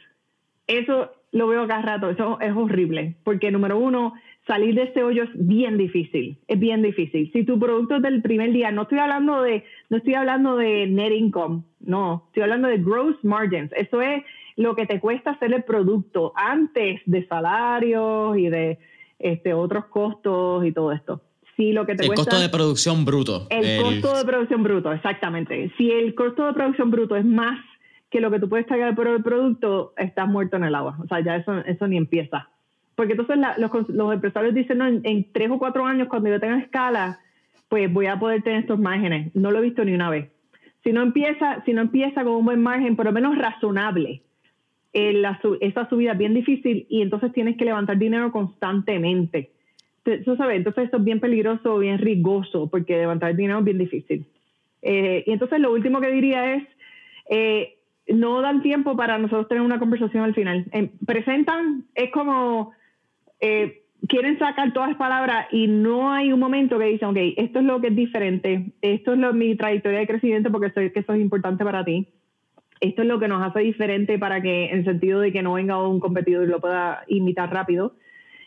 [0.67, 4.13] Eso lo veo cada rato, eso es horrible, porque número uno,
[4.47, 7.31] salir de ese hoyo es bien difícil, es bien difícil.
[7.31, 10.87] Si tu producto es del primer día, no estoy hablando de, no estoy hablando de
[10.87, 13.71] net income, no, estoy hablando de gross margins.
[13.73, 14.23] Eso es
[14.57, 18.79] lo que te cuesta hacer el producto antes de salarios y de
[19.19, 21.21] este, otros costos y todo esto
[21.57, 23.47] lo que te el costo de producción bruto.
[23.49, 25.71] El, costo de producción bruto, exactamente.
[25.77, 27.59] Si el costo de producción bruto es más
[28.09, 30.97] que lo que tú puedes pagar por el producto, estás muerto en el agua.
[31.03, 32.49] O sea, ya eso, eso ni empieza.
[32.95, 36.59] Porque entonces los, los, empresarios dicen, no, en, tres o cuatro años, cuando yo tenga
[36.59, 37.19] escala,
[37.69, 39.33] pues voy a poder tener estos márgenes.
[39.35, 40.29] No lo he visto ni una vez.
[40.83, 44.23] Si no empieza, si no empieza con un buen margen, por lo menos razonable,
[44.93, 49.51] eh, la, esa subida es bien difícil y entonces tienes que levantar dinero constantemente
[50.03, 54.25] sabes, entonces esto es bien peligroso, bien riesgoso, porque levantar dinero es bien difícil.
[54.81, 56.63] Eh, y entonces lo último que diría es,
[57.29, 57.77] eh,
[58.07, 60.65] no dan tiempo para nosotros tener una conversación al final.
[61.05, 62.71] presentan, es como,
[63.39, 67.59] eh, quieren sacar todas las palabras y no hay un momento que dicen, ok, esto
[67.59, 70.99] es lo que es diferente, esto es lo, mi trayectoria de crecimiento porque sé que
[70.99, 72.07] eso es importante para ti.
[72.79, 75.87] Esto es lo que nos hace diferente para que, en sentido de que no venga
[75.87, 77.93] un competidor y lo pueda imitar rápido.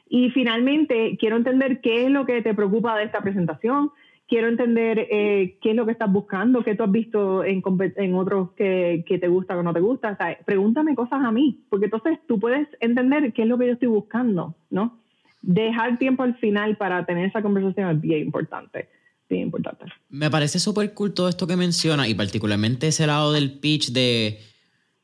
[0.06, 3.90] Y finalmente, quiero entender qué es lo que te preocupa de esta presentación,
[4.28, 7.62] quiero entender eh, qué es lo que estás buscando, qué tú has visto en,
[7.96, 10.12] en otros que, que, te gusta o no te gusta.
[10.12, 13.66] O sea, pregúntame cosas a mí, porque entonces tú puedes entender qué es lo que
[13.66, 15.00] yo estoy buscando, ¿no?
[15.42, 18.88] Dejar tiempo al final para tener esa conversación es bien importante.
[19.28, 19.86] Bien importante.
[20.10, 24.38] Me parece súper cool todo esto que menciona y particularmente ese lado del pitch de,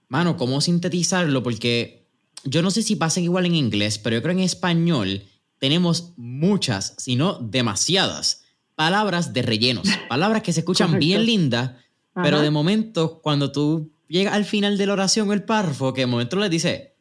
[0.09, 2.00] mano, cómo sintetizarlo, porque
[2.45, 5.25] yo no sé si pasa igual en inglés, pero yo creo en español
[5.59, 9.87] tenemos muchas, si no demasiadas, palabras de rellenos.
[10.09, 11.73] Palabras que se escuchan bien lindas,
[12.15, 16.01] pero de momento, cuando tú llegas al final de la oración o el párrafo, que
[16.03, 16.95] de momento le dice,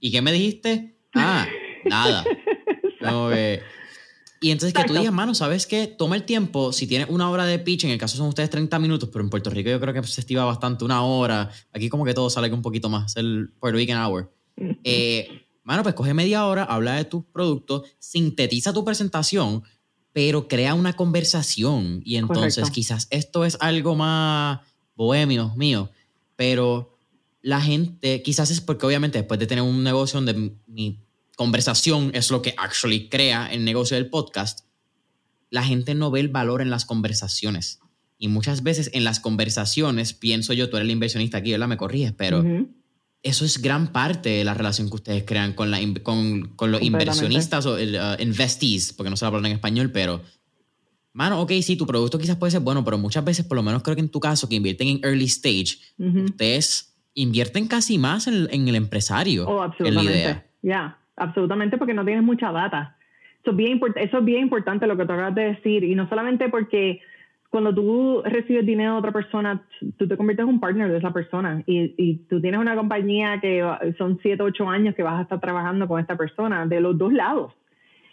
[0.00, 0.96] ¿y qué me dijiste?
[1.14, 1.46] Ah,
[1.84, 2.24] nada.
[4.40, 5.86] y entonces que tú digas, mano, ¿sabes qué?
[5.86, 8.78] Toma el tiempo, si tienes una hora de pitch, en el caso son ustedes 30
[8.80, 11.50] minutos, pero en Puerto Rico yo creo que se estima bastante una hora.
[11.72, 14.32] Aquí como que todo sale un poquito más, el Puerto Rican Hour.
[14.84, 19.62] Eh, mano, pues coge media hora, habla de tus productos, sintetiza tu presentación,
[20.12, 22.02] pero crea una conversación.
[22.04, 24.60] Y entonces quizás esto es algo más
[24.94, 25.90] bohemio mío,
[26.36, 26.98] pero
[27.42, 30.98] la gente, quizás es porque obviamente después de tener un negocio donde mi
[31.36, 34.66] conversación es lo que actually crea el negocio del podcast,
[35.48, 37.80] la gente no ve el valor en las conversaciones.
[38.18, 41.68] Y muchas veces en las conversaciones, pienso yo, tú eres el inversionista aquí, ¿verdad?
[41.68, 42.44] Me corriges, pero
[43.22, 46.82] eso es gran parte de la relación que ustedes crean con, la, con, con los
[46.82, 50.22] inversionistas o el, uh, investees, porque no se habla en español, pero,
[51.12, 53.82] mano, ok, sí, tu producto quizás puede ser bueno, pero muchas veces, por lo menos
[53.82, 58.48] creo que en tu caso, que invierten en early stage, ustedes invierten casi más en,
[58.50, 60.46] en el empresario, oh, idea.
[60.62, 62.96] ya, absolutamente porque no tienes mucha data.
[63.42, 66.08] Eso es, bien eso es bien importante lo que te acabas de decir, y no
[66.08, 67.00] solamente porque
[67.50, 69.62] cuando tú recibes dinero de otra persona,
[69.98, 73.40] tú te conviertes en un partner de esa persona y, y tú tienes una compañía
[73.40, 73.64] que
[73.98, 77.12] son 7, 8 años que vas a estar trabajando con esta persona de los dos
[77.12, 77.52] lados.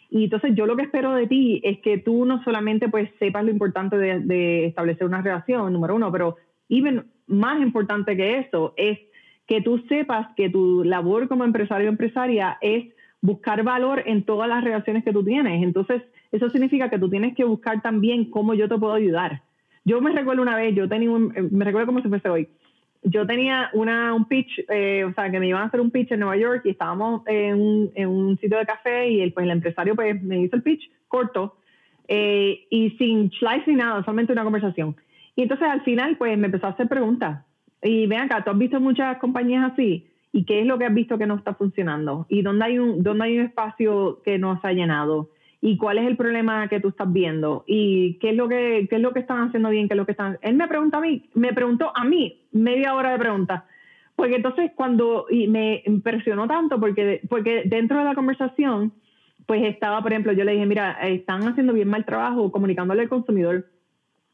[0.09, 3.43] Y entonces yo lo que espero de ti es que tú no solamente pues sepas
[3.43, 6.37] lo importante de, establecer una relación, número uno, pero
[6.69, 8.99] even más importante que eso es
[9.47, 12.85] que tú sepas que tu labor como empresario o empresaria es
[13.21, 15.63] buscar valor en todas las relaciones que tú tienes.
[15.63, 16.01] Entonces,
[16.31, 19.41] eso significa que tú tienes que buscar también cómo yo te puedo ayudar.
[19.85, 22.47] Yo me recuerdo una vez, yo tenía un, me recuerdo como si fuese hoy,
[23.03, 26.11] yo tenía una, un pitch, eh, o sea, que me iban a hacer un pitch
[26.11, 29.45] en Nueva York y estábamos en un, en un sitio de café y el, pues,
[29.45, 31.57] el empresario pues, me hizo el pitch corto
[32.07, 34.95] eh, y sin slice ni nada, solamente una conversación.
[35.35, 37.45] Y entonces al final pues me empezó a hacer preguntas.
[37.81, 40.93] Y ven acá, tú has visto muchas compañías así y qué es lo que has
[40.93, 44.59] visto que no está funcionando y dónde hay un, dónde hay un espacio que no
[44.59, 45.29] se ha llenado
[45.61, 48.97] y cuál es el problema que tú estás viendo y qué es lo que qué
[48.97, 50.37] es lo que están haciendo bien, qué es lo que están.
[50.41, 53.63] Él me preguntó a mí, me preguntó a mí media hora de preguntas.
[54.15, 58.93] Porque entonces cuando y me impresionó tanto porque porque dentro de la conversación
[59.47, 63.09] pues estaba, por ejemplo, yo le dije, mira, están haciendo bien mal trabajo comunicándole al
[63.09, 63.65] consumidor.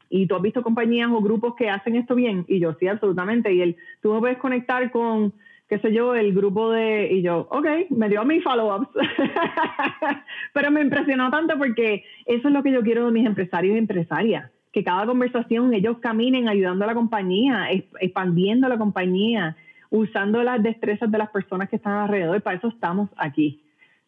[0.09, 2.45] Y tú has visto compañías o grupos que hacen esto bien.
[2.47, 3.53] Y yo sí, absolutamente.
[3.53, 5.33] Y él, tú me puedes conectar con
[5.73, 8.89] qué sé yo, el grupo de, y yo, ok, me dio mis follow-ups,
[10.53, 13.79] pero me impresionó tanto porque eso es lo que yo quiero de mis empresarios y
[13.79, 17.69] empresarias, que cada conversación ellos caminen ayudando a la compañía,
[17.99, 19.57] expandiendo la compañía,
[19.89, 23.63] usando las destrezas de las personas que están alrededor, y para eso estamos aquí,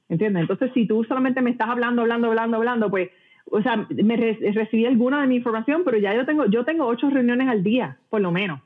[0.07, 0.41] ¿entiendes?
[0.41, 3.09] Entonces, si tú solamente me estás hablando, hablando, hablando, hablando, pues,
[3.49, 7.09] o sea, me recibí alguna de mi información, pero ya yo tengo, yo tengo ocho
[7.09, 8.61] reuniones al día, por lo menos.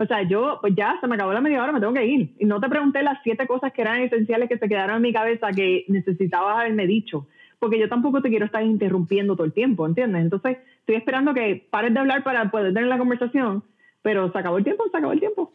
[0.00, 2.34] O sea, yo, pues ya, se me acabó la media hora, me tengo que ir.
[2.38, 5.12] Y no te pregunté las siete cosas que eran esenciales que se quedaron en mi
[5.12, 7.26] cabeza que necesitabas haberme dicho.
[7.58, 10.22] Porque yo tampoco te quiero estar interrumpiendo todo el tiempo, ¿entiendes?
[10.22, 13.62] Entonces, estoy esperando que pares de hablar para poder tener la conversación,
[14.00, 15.52] pero se acabó el tiempo, se acabó el tiempo.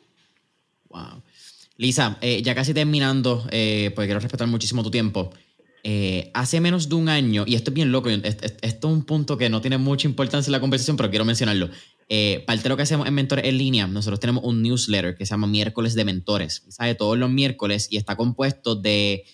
[0.90, 1.24] Wow.
[1.78, 5.32] Lisa, eh, ya casi terminando, eh, porque quiero respetar muchísimo tu tiempo.
[5.84, 9.38] Eh, hace menos de un año, y esto es bien loco, esto es un punto
[9.38, 11.70] que no tiene mucha importancia en la conversación, pero quiero mencionarlo.
[12.08, 15.26] Eh, parte de lo que hacemos en Mentores en línea, nosotros tenemos un newsletter que
[15.26, 16.64] se llama Miércoles de Mentores.
[16.70, 19.26] Sale todos los miércoles y está compuesto de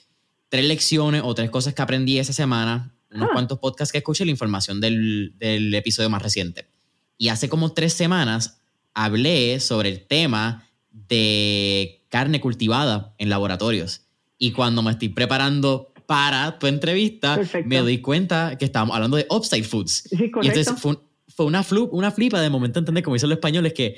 [0.50, 3.34] tres lecciones o tres cosas que aprendí esa semana, unos ah.
[3.34, 6.68] cuantos podcasts que escuché, la información del, del episodio más reciente.
[7.18, 8.62] Y hace como tres semanas
[8.94, 14.02] hablé sobre el tema de carne cultivada en laboratorios.
[14.38, 19.26] Y cuando me estoy preparando para tu entrevista, me doy cuenta que estábamos hablando de
[19.30, 20.10] upside foods.
[20.12, 20.98] y entonces fue
[21.36, 23.98] fue una, una flipa de momento entender, como dicen los españoles, que,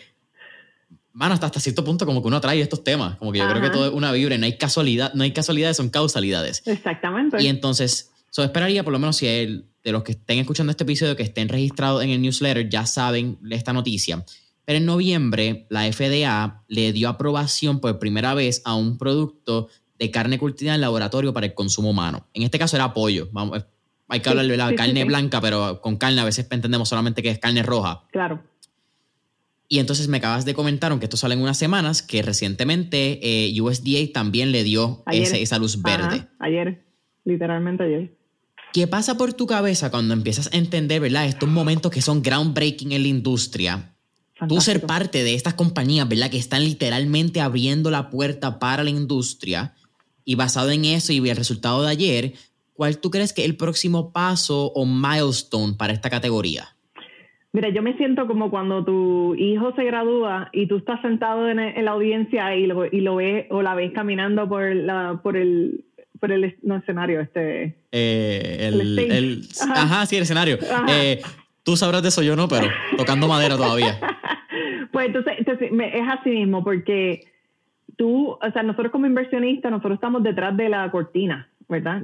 [1.12, 3.18] mano, hasta, hasta cierto punto como que uno atrae estos temas.
[3.18, 5.78] Como que yo creo que todo es una vibra, no hay casualidad, no hay casualidades,
[5.78, 6.62] son causalidades.
[6.66, 7.42] Exactamente.
[7.42, 10.84] Y entonces, yo esperaría, por lo menos si el, de los que estén escuchando este
[10.84, 14.24] episodio, que estén registrados en el newsletter, ya saben esta noticia.
[14.66, 19.68] Pero en noviembre, la FDA le dio aprobación por primera vez a un producto
[20.00, 22.28] de carne cultivada en laboratorio para el consumo humano.
[22.34, 23.28] En este caso era pollo.
[23.32, 23.66] Vamos,
[24.14, 27.30] hay que hablar de la carne blanca, pero con carne a veces entendemos solamente que
[27.30, 28.04] es carne roja.
[28.12, 28.44] Claro.
[29.68, 33.60] Y entonces me acabas de comentar, aunque esto sale en unas semanas, que recientemente eh,
[33.60, 36.28] USDA también le dio esa luz verde.
[36.38, 36.86] ayer,
[37.26, 38.16] literalmente ayer.
[38.72, 41.26] ¿Qué pasa por tu cabeza cuando empiezas a entender, ¿verdad?
[41.26, 43.96] Estos momentos que son groundbreaking en la industria.
[44.48, 46.30] Tú ser parte de estas compañías, ¿verdad?
[46.30, 49.74] Que están literalmente abriendo la puerta para la industria.
[50.24, 52.34] Y basado en eso y el resultado de ayer,
[52.74, 56.76] ¿cuál tú crees que es el próximo paso o milestone para esta categoría?
[57.52, 61.86] Mira, yo me siento como cuando tu hijo se gradúa y tú estás sentado en,
[61.86, 65.86] la audiencia y lo, y lo ves o la ves caminando por, la, por el
[66.20, 70.06] por el escenario este eh, el, ajá.
[70.06, 70.58] sí el escenario.
[70.88, 71.22] Eh,
[71.64, 74.00] tú sabrás de eso yo no pero tocando madera todavía.
[74.94, 77.26] Pues entonces, entonces es así mismo porque
[77.98, 81.50] tú o sea nosotros como inversionistas nosotros estamos detrás de la cortina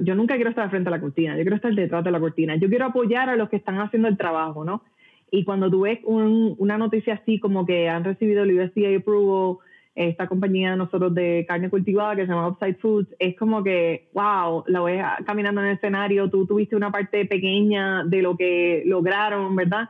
[0.02, 2.56] Yo nunca quiero estar frente a la cortina, yo quiero estar detrás de la cortina.
[2.56, 4.82] Yo quiero apoyar a los que están haciendo el trabajo, ¿no?
[5.30, 9.58] Y cuando tú ves una noticia así como que han recibido el USDA approval,
[9.94, 14.08] esta compañía de nosotros de carne cultivada que se llama Upside Foods, es como que,
[14.14, 18.82] wow, la ves caminando en el escenario, tú tuviste una parte pequeña de lo que
[18.86, 19.88] lograron, ¿verdad?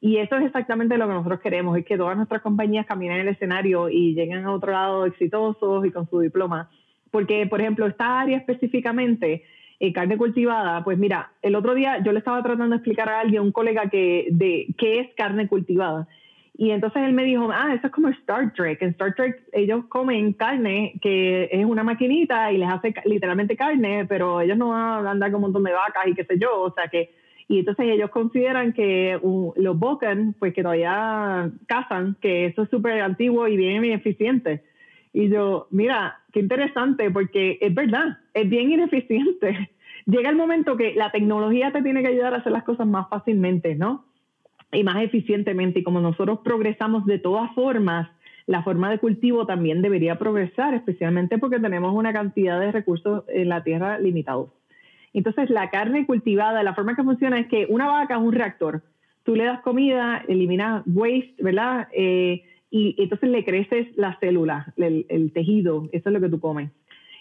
[0.00, 3.28] Y eso es exactamente lo que nosotros queremos, es que todas nuestras compañías caminen en
[3.28, 6.70] el escenario y lleguen a otro lado exitosos y con su diploma.
[7.10, 9.44] Porque, por ejemplo, esta área específicamente,
[9.80, 13.20] eh, carne cultivada, pues mira, el otro día yo le estaba tratando de explicar a
[13.20, 16.06] alguien, un colega, que, de qué es carne cultivada.
[16.60, 18.82] Y entonces él me dijo, ah, eso es como Star Trek.
[18.82, 24.04] En Star Trek ellos comen carne que es una maquinita y les hace literalmente carne,
[24.06, 26.60] pero ellos no van a andar con un montón de vacas y qué sé yo.
[26.60, 27.12] O sea que,
[27.48, 29.18] y entonces ellos consideran que
[29.56, 34.62] los Boken, pues que todavía cazan, que eso es súper antiguo y bien ineficiente.
[35.12, 39.70] Y yo, mira, qué interesante, porque es verdad, es bien ineficiente.
[40.06, 43.08] Llega el momento que la tecnología te tiene que ayudar a hacer las cosas más
[43.08, 44.06] fácilmente, ¿no?
[44.72, 45.80] y más eficientemente.
[45.80, 48.08] Y como nosotros progresamos de todas formas,
[48.46, 53.48] la forma de cultivo también debería progresar, especialmente porque tenemos una cantidad de recursos en
[53.48, 54.50] la tierra limitados.
[55.12, 58.82] Entonces, la carne cultivada, la forma que funciona es que una vaca es un reactor.
[59.24, 61.88] Tú le das comida, eliminas waste, ¿verdad?
[61.92, 66.70] Eh, y entonces le creces la célula, el, tejido, eso es lo que tú comes.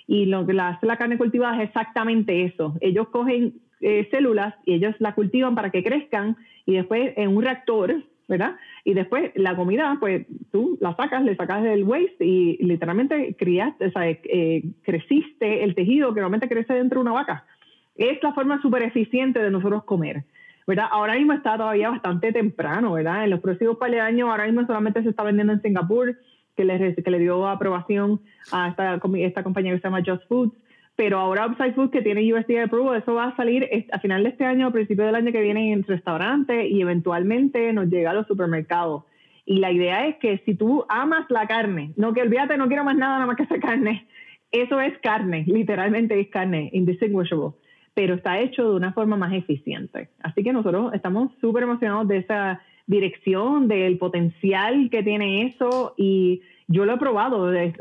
[0.07, 2.75] Y lo que hace la carne cultivada es exactamente eso.
[2.81, 7.43] Ellos cogen eh, células y ellos la cultivan para que crezcan y después en un
[7.43, 8.57] reactor, ¿verdad?
[8.83, 13.87] Y después la comida, pues tú la sacas, le sacas el waste y literalmente criaste,
[13.87, 17.45] o sea, eh, creciste el tejido que normalmente crece dentro de una vaca.
[17.95, 20.23] Es la forma súper eficiente de nosotros comer.
[20.69, 20.85] ¿Verdad?
[20.91, 23.23] Ahora mismo está todavía bastante temprano, ¿verdad?
[23.23, 26.15] En los próximos par de años, ahora mismo solamente se está vendiendo en Singapur,
[26.55, 30.53] que le, que le dio aprobación a esta, esta compañía que se llama Just Foods
[30.95, 34.31] pero ahora Upside Food que tiene USDA approval, eso va a salir a final de
[34.31, 38.13] este año, a principio del año que viene en restaurantes y eventualmente nos llega a
[38.13, 39.05] los supermercados.
[39.45, 42.83] Y la idea es que si tú amas la carne, no que olvídate, no quiero
[42.83, 44.07] más nada, nada más que esa carne,
[44.51, 47.53] eso es carne, literalmente es carne, indistinguishable,
[47.99, 50.07] pero está hecho de una forma más eficiente.
[50.21, 56.41] Así que nosotros estamos súper emocionados de esa dirección, del potencial que tiene eso y
[56.69, 57.73] yo lo he probado de,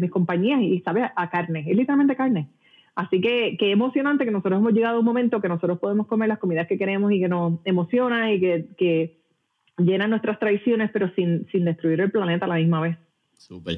[0.00, 2.48] mis compañías y sabe a carne, es literalmente carne.
[2.94, 6.30] Así que qué emocionante que nosotros hemos llegado a un momento que nosotros podemos comer
[6.30, 9.18] las comidas que queremos y que nos emociona y que, que
[9.76, 12.96] llenan nuestras tradiciones, pero sin, sin destruir el planeta a la misma vez.
[13.36, 13.76] Súper.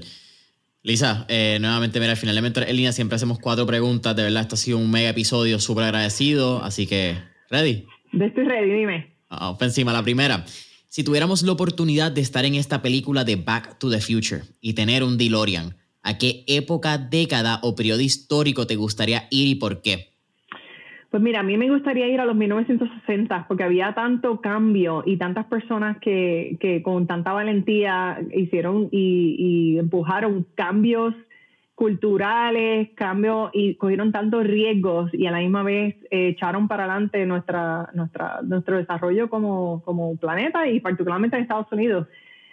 [0.88, 4.16] Lisa, eh, nuevamente, mira, al final de Mentor en línea siempre hacemos cuatro preguntas.
[4.16, 6.64] De verdad, esto ha sido un mega episodio, súper agradecido.
[6.64, 7.18] Así que,
[7.50, 7.84] ¿ready?
[8.12, 9.12] Estoy ready, dime.
[9.28, 10.46] Vamos encima, la primera.
[10.88, 14.72] Si tuviéramos la oportunidad de estar en esta película de Back to the Future y
[14.72, 19.82] tener un DeLorean, ¿A qué época, década o periodo histórico te gustaría ir y por
[19.82, 20.14] qué?
[21.10, 25.16] Pues mira, a mí me gustaría ir a los 1960 porque había tanto cambio y
[25.16, 31.14] tantas personas que, que con tanta valentía hicieron y, y, empujaron cambios
[31.74, 37.24] culturales, cambios y cogieron tantos riesgos y a la misma vez eh, echaron para adelante
[37.24, 42.06] nuestra, nuestra, nuestro desarrollo como, como planeta y particularmente en Estados Unidos.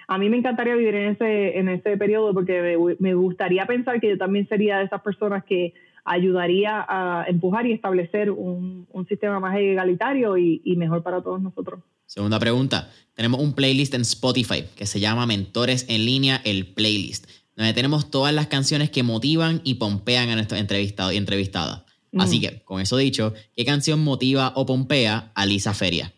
[0.07, 4.09] A mí me encantaría vivir en ese, en ese periodo porque me, gustaría pensar que
[4.09, 5.73] yo también sería de esas personas que
[6.05, 11.81] ayudaría a empujar y establecer un, sistema más egalitario y, mejor para todos nosotros.
[12.05, 12.89] Segunda pregunta.
[13.13, 18.09] Tenemos un playlist en Spotify que se llama Mentores en línea, el playlist, donde tenemos
[18.09, 21.83] todas las canciones que motivan y pompean a nuestros entrevistados y entrevistadas.
[22.17, 26.13] Así que, con eso dicho, ¿qué canción motiva o pompea a Lisa Feria?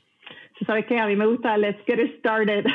[0.68, 0.99] ¿Sabes qué?
[0.99, 2.65] A mí me gusta Let's Get It Started.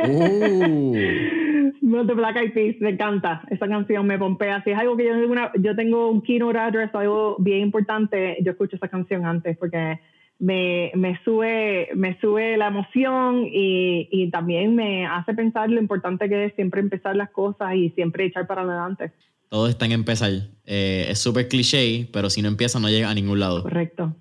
[0.00, 2.06] Uh.
[2.06, 3.42] The Black Eyed Peas, me encanta.
[3.50, 4.62] Esa canción me pompea.
[4.62, 7.62] Si es algo que yo tengo, una, yo tengo un keynote address o algo bien
[7.62, 9.98] importante, yo escucho esa canción antes porque
[10.38, 16.28] me, me, sube, me sube la emoción y, y, también me hace pensar lo importante
[16.28, 19.12] que es siempre empezar las cosas y siempre echar para adelante.
[19.48, 20.30] Todo está en empezar.
[20.64, 23.62] Eh, es súper cliché, pero si no empieza no llega a ningún lado.
[23.62, 24.14] Correcto.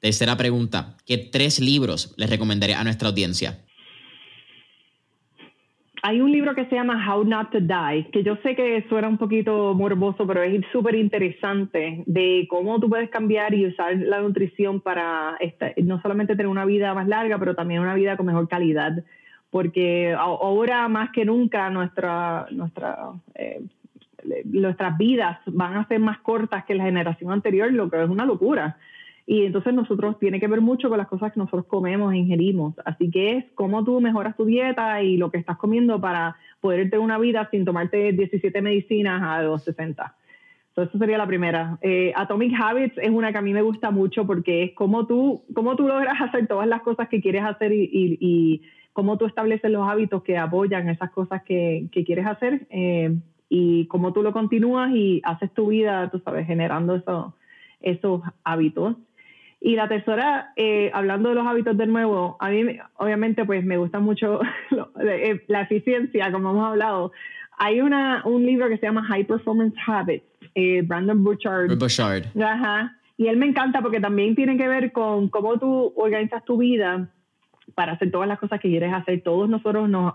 [0.00, 0.96] Tercera pregunta.
[1.06, 3.58] ¿Qué tres libros les recomendaría a nuestra audiencia?
[6.02, 9.08] Hay un libro que se llama How Not to Die, que yo sé que suena
[9.08, 14.22] un poquito morboso, pero es súper interesante de cómo tú puedes cambiar y usar la
[14.22, 15.36] nutrición para
[15.76, 19.04] no solamente tener una vida más larga, pero también una vida con mejor calidad.
[19.50, 23.60] Porque ahora más que nunca nuestra, nuestra, eh,
[24.44, 28.24] nuestras vidas van a ser más cortas que la generación anterior, lo que es una
[28.24, 28.78] locura.
[29.30, 32.74] Y entonces nosotros tiene que ver mucho con las cosas que nosotros comemos e ingerimos.
[32.84, 36.90] Así que es cómo tú mejoras tu dieta y lo que estás comiendo para poder
[36.90, 40.16] tener una vida sin tomarte 17 medicinas a los 60.
[40.70, 41.78] Entonces, esa sería la primera.
[41.80, 45.44] Eh, Atomic Habits es una que a mí me gusta mucho porque es cómo tú,
[45.54, 47.88] cómo tú logras hacer todas las cosas que quieres hacer y,
[48.20, 48.62] y,
[48.92, 53.16] cómo tú estableces los hábitos que apoyan esas cosas que, que quieres hacer eh,
[53.48, 57.36] y cómo tú lo continúas y haces tu vida, tú sabes, generando eso,
[57.80, 58.96] esos hábitos.
[59.60, 63.76] Y la tercera, eh, hablando de los hábitos de nuevo, a mí obviamente pues me
[63.76, 64.40] gusta mucho
[65.04, 67.12] eh, la eficiencia, como hemos hablado.
[67.58, 71.76] Hay una, un libro que se llama High Performance Habits, eh, Brandon Bouchard.
[71.76, 72.24] Bouchard.
[72.42, 72.96] Ajá.
[73.18, 77.10] Y él me encanta porque también tiene que ver con cómo tú organizas tu vida
[77.74, 79.22] para hacer todas las cosas que quieres hacer.
[79.22, 80.14] Todos nosotros nos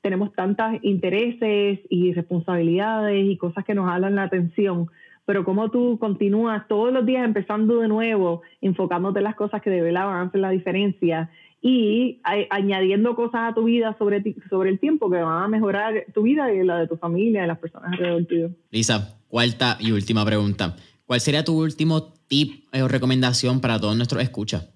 [0.00, 4.88] tenemos tantos intereses y responsabilidades y cosas que nos hablan la atención,
[5.26, 9.70] pero como tú continúas todos los días empezando de nuevo, enfocándote en las cosas que
[9.70, 12.20] de verdad van a hacer la diferencia y
[12.50, 16.52] añadiendo cosas a tu vida sobre, sobre el tiempo que van a mejorar tu vida
[16.52, 18.50] y la de tu familia y las personas alrededor tuyo.
[18.70, 20.76] Lisa, cuarta y última pregunta.
[21.06, 24.72] ¿Cuál sería tu último tip o recomendación para todos nuestros escuchas?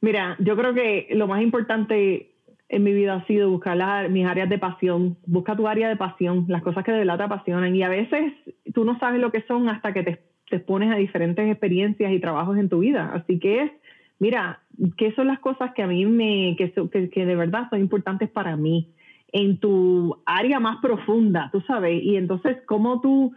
[0.00, 2.35] Mira, yo creo que lo más importante
[2.68, 5.16] en mi vida ha sido buscar mis áreas de pasión.
[5.26, 7.74] Busca tu área de pasión, las cosas que de verdad te apasionan.
[7.74, 8.32] Y a veces
[8.74, 12.20] tú no sabes lo que son hasta que te, te expones a diferentes experiencias y
[12.20, 13.12] trabajos en tu vida.
[13.14, 13.70] Así que es,
[14.18, 14.60] mira,
[14.96, 18.28] ¿qué son las cosas que a mí me, que, que, que de verdad son importantes
[18.30, 18.92] para mí?
[19.32, 22.02] En tu área más profunda, tú sabes.
[22.02, 23.32] Y entonces, ¿cómo tú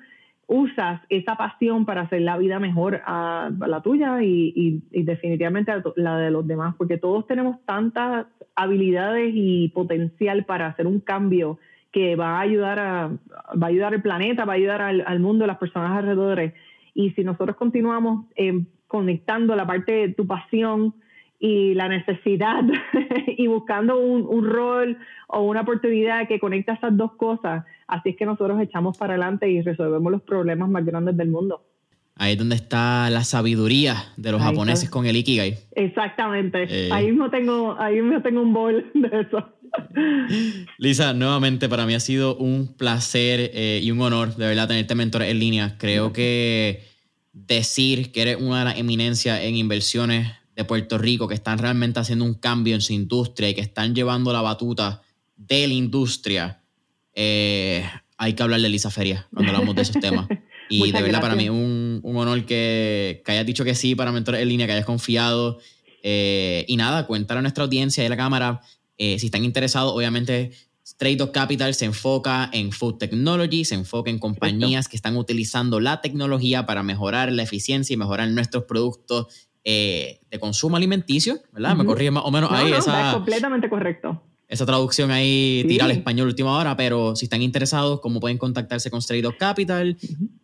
[0.49, 6.17] usas esa pasión para hacer la vida mejor a, la tuya y, definitivamente a la
[6.17, 8.25] de los demás, porque todos tenemos tantas
[8.55, 11.59] habilidades y potencial para hacer un cambio
[11.91, 15.43] que va a ayudar a va a ayudar al planeta, va a ayudar al, mundo,
[15.43, 16.53] a las personas alrededor.
[16.95, 20.95] Y si nosotros continuamos eh, conectando la parte de tu pasión
[21.39, 22.63] y la necesidad
[23.27, 28.25] y buscando un, rol o una oportunidad que conecta esas dos cosas, así es que
[28.25, 31.63] nosotros echamos para adelante y resolvemos los problemas más grandes del mundo.
[32.15, 35.57] Ahí es donde está la sabiduría de los japoneses con el Ikigai.
[35.71, 36.65] Exactamente.
[36.69, 36.89] Eh.
[36.91, 39.47] Ahí, mismo tengo, ahí mismo tengo un bol de eso.
[40.77, 44.95] Lisa, nuevamente para mí ha sido un placer eh, y un honor de verdad tenerte
[44.95, 45.77] mentor en línea.
[45.77, 46.83] Creo que
[47.31, 52.33] decir que eres una eminencia en inversiones de Puerto Rico que están realmente haciendo un
[52.33, 55.01] cambio en su industria y que están llevando la batuta
[55.37, 56.61] de la industria,
[57.15, 60.27] eh, hay que hablar de Lisa Feria cuando hablamos de esos temas.
[60.67, 64.11] Y de verdad, para mí un, un honor que, que, hayas dicho que sí para
[64.11, 65.59] Mentores en Línea, que hayas confiado.
[66.03, 68.59] Eh, y nada, cuentar a nuestra audiencia y a la cámara,
[68.97, 70.51] eh, si están interesados, obviamente
[70.83, 75.79] Straight Up Capital se enfoca en food technology, se enfoca en compañías que están utilizando
[75.79, 79.27] la tecnología para mejorar la eficiencia y mejorar nuestros productos
[79.71, 81.75] eh, de consumo alimenticio, ¿verdad?
[81.75, 82.71] Me corrí más o menos ahí.
[82.73, 84.19] esa, completamente correcto.
[84.47, 88.89] Esa traducción ahí tira al español última hora, pero si están interesados, ¿cómo pueden contactarse
[88.89, 89.95] con Straight Up Capital?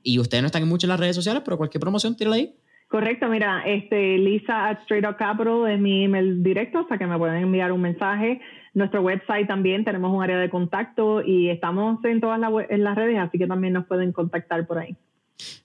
[0.03, 2.53] Y ustedes no están en mucho en las redes sociales, pero cualquier promoción, tírala ahí.
[2.87, 7.07] Correcto, mira, este, Lisa at Straight Up Capital es mi email directo, o sea que
[7.07, 8.41] me pueden enviar un mensaje.
[8.75, 13.17] Nuestro website también tenemos un área de contacto y estamos en todas en las redes,
[13.17, 14.95] así que también nos pueden contactar por ahí.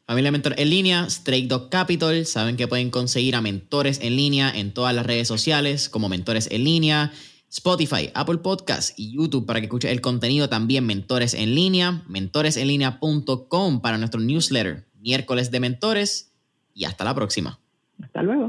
[0.07, 2.27] Familia Mentor en línea, Straight Dog Capital.
[2.27, 6.49] Saben que pueden conseguir a mentores en línea en todas las redes sociales como Mentores
[6.51, 7.12] en línea,
[7.51, 13.81] Spotify, Apple Podcasts y YouTube para que escuchen el contenido también Mentores en línea, mentoresenlinea.com
[13.81, 16.33] para nuestro newsletter, miércoles de mentores
[16.75, 17.59] y hasta la próxima.
[18.03, 18.39] Hasta luego.